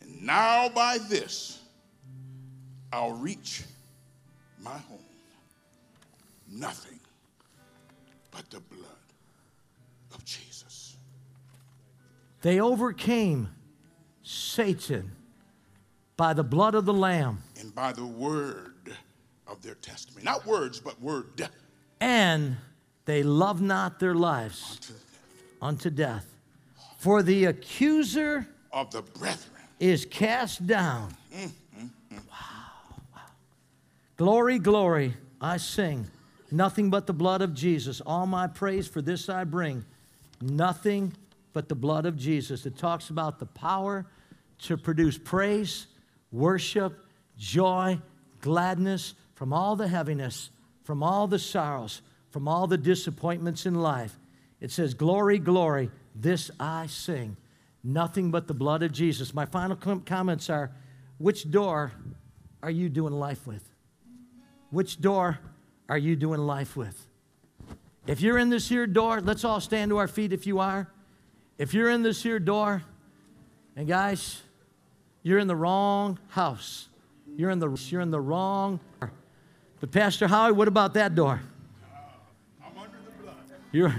[0.00, 1.60] And now by this
[2.92, 3.62] I'll reach
[4.62, 4.98] my home.
[6.50, 6.98] Nothing
[8.30, 8.84] but the blood
[10.14, 10.96] of Jesus.
[12.42, 13.48] They overcame
[14.22, 15.12] Satan
[16.16, 18.94] by the blood of the Lamb and by the word
[19.46, 20.24] of their testimony.
[20.24, 21.48] Not words, but word.
[22.00, 22.56] and
[23.04, 25.58] they loved not their lives unto death.
[25.62, 26.26] Unto death.
[26.98, 29.38] For the accuser Of the brethren.
[29.78, 31.14] is cast down.
[31.34, 32.16] Mm, mm, mm.
[32.30, 33.20] Wow, wow.
[34.16, 36.06] Glory, glory, I sing.
[36.50, 38.00] Nothing but the blood of Jesus.
[38.00, 39.84] All my praise for this I bring.
[40.40, 41.12] Nothing
[41.52, 42.66] but the blood of Jesus.
[42.66, 44.06] It talks about the power
[44.62, 45.86] to produce praise,
[46.32, 47.04] worship,
[47.38, 47.98] joy,
[48.40, 50.50] gladness from all the heaviness,
[50.84, 54.18] from all the sorrows, from all the disappointments in life.
[54.60, 57.36] It says, Glory, glory, this I sing.
[57.82, 59.32] Nothing but the blood of Jesus.
[59.32, 60.70] My final comments are
[61.18, 61.92] which door
[62.62, 63.66] are you doing life with?
[64.70, 65.38] Which door
[65.90, 67.08] are you doing life with?
[68.06, 70.88] If you're in this here door, let's all stand to our feet if you are.
[71.58, 72.82] If you're in this here door,
[73.74, 74.40] and guys,
[75.24, 76.88] you're in the wrong house.
[77.36, 78.78] You're in the you're in the wrong.
[79.80, 81.40] But Pastor Howie, what about that door?
[82.64, 83.34] I'm under the blood.
[83.72, 83.94] You're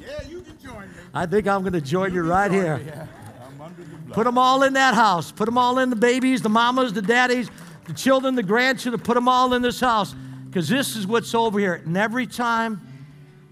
[0.00, 0.96] Yeah, you can join me.
[1.14, 2.76] I think I'm going to join you, right Join here.
[2.78, 3.06] me, Yeah,
[3.46, 4.14] I'm under the blood.
[4.14, 5.30] Put them all in that house.
[5.30, 7.50] Put them all in the babies, the mamas, the daddies,
[7.86, 9.00] the children, the grandchildren.
[9.00, 10.14] Put them all in this house
[10.46, 11.74] because this is what's over here.
[11.74, 12.80] And every time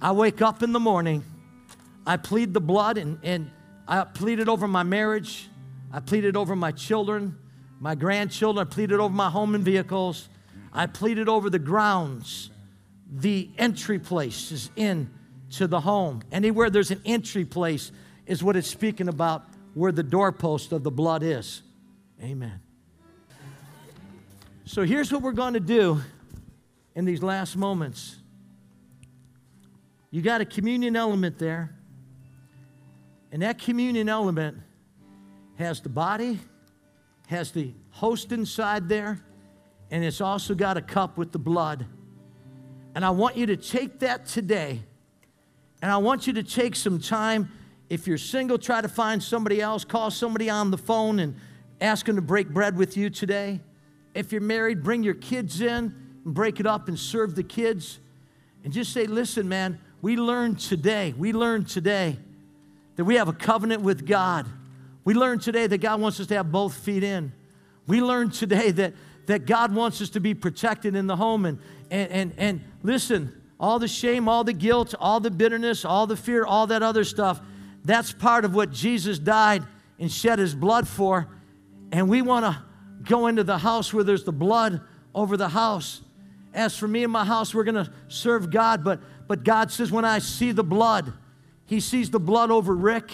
[0.00, 1.24] I wake up in the morning,
[2.06, 3.50] I plead the blood and, and
[3.86, 5.48] I plead it over my marriage.
[5.92, 7.36] I plead it over my children,
[7.80, 8.66] my grandchildren.
[8.66, 10.28] I plead it over my home and vehicles.
[10.72, 12.50] I plead it over the grounds,
[13.10, 15.10] the entry places in
[15.52, 16.22] to the home.
[16.32, 17.92] Anywhere there's an entry place
[18.26, 21.62] is what it's speaking about where the doorpost of the blood is.
[22.22, 22.60] Amen.
[24.64, 26.00] So here's what we're going to do
[26.94, 28.16] in these last moments.
[30.10, 31.74] You got a communion element there.
[33.32, 34.58] And that communion element
[35.56, 36.38] has the body,
[37.26, 39.20] has the host inside there,
[39.90, 41.84] and it's also got a cup with the blood.
[42.94, 44.82] And I want you to take that today,
[45.82, 47.50] and I want you to take some time.
[47.90, 51.34] If you're single, try to find somebody else, call somebody on the phone and
[51.80, 53.60] ask them to break bread with you today.
[54.14, 57.98] If you're married, bring your kids in and break it up and serve the kids.
[58.64, 62.18] And just say, listen, man, we learned today, we learned today
[62.96, 64.46] that we have a covenant with God
[65.04, 67.32] We learned today that God wants us to have both feet in.
[67.86, 68.94] We learned today that,
[69.26, 71.44] that God wants us to be protected in the home.
[71.44, 71.58] And,
[71.90, 76.16] and, and, and listen, all the shame, all the guilt, all the bitterness, all the
[76.16, 77.40] fear, all that other stuff,
[77.84, 79.62] that's part of what Jesus died
[79.98, 81.28] and shed his blood for.
[81.92, 82.62] And we want to
[83.02, 84.80] go into the house where there's the blood
[85.14, 86.00] over the house.
[86.54, 88.84] As for me and my house, we're going to serve God.
[88.84, 91.12] But, but God says, when I see the blood,
[91.66, 93.10] He sees the blood over Rick.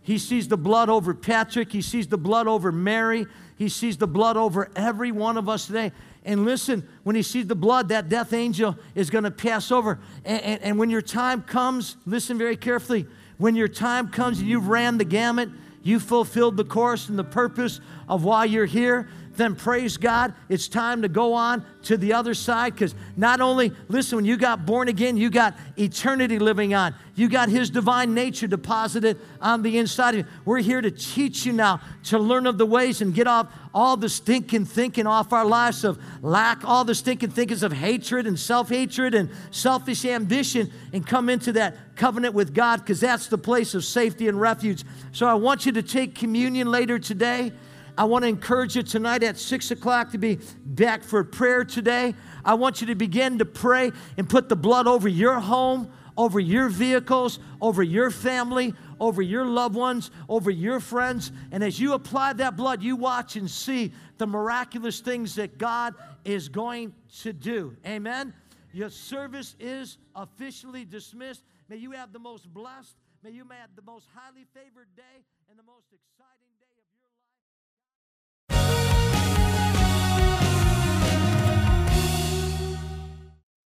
[0.00, 1.70] He sees the blood over Patrick.
[1.70, 3.26] He sees the blood over Mary.
[3.58, 5.92] He sees the blood over every one of us today.
[6.24, 9.98] And listen, when he sees the blood, that death angel is going to pass over.
[10.24, 13.06] And, and, and, when your time comes, listen very carefully.
[13.36, 15.50] When your time comes and you've ran the gamut,
[15.82, 19.08] you fulfilled the course and the purpose of why you're here,
[19.38, 23.72] then praise God, it's time to go on to the other side because not only,
[23.88, 26.94] listen, when you got born again, you got eternity living on.
[27.14, 30.32] You got His divine nature deposited on the inside of you.
[30.44, 33.96] We're here to teach you now to learn of the ways and get off all
[33.96, 38.38] the stinking thinking off our lives of lack, all the stinking thinkings of hatred and
[38.38, 43.38] self hatred and selfish ambition, and come into that covenant with God because that's the
[43.38, 44.84] place of safety and refuge.
[45.12, 47.52] So I want you to take communion later today.
[47.98, 52.14] I want to encourage you tonight at six o'clock to be back for prayer today.
[52.44, 56.38] I want you to begin to pray and put the blood over your home, over
[56.38, 61.32] your vehicles, over your family, over your loved ones, over your friends.
[61.50, 65.96] And as you apply that blood, you watch and see the miraculous things that God
[66.24, 67.76] is going to do.
[67.84, 68.32] Amen.
[68.72, 71.42] Your service is officially dismissed.
[71.68, 72.94] May you have the most blessed,
[73.24, 75.24] may you have the most highly favored day.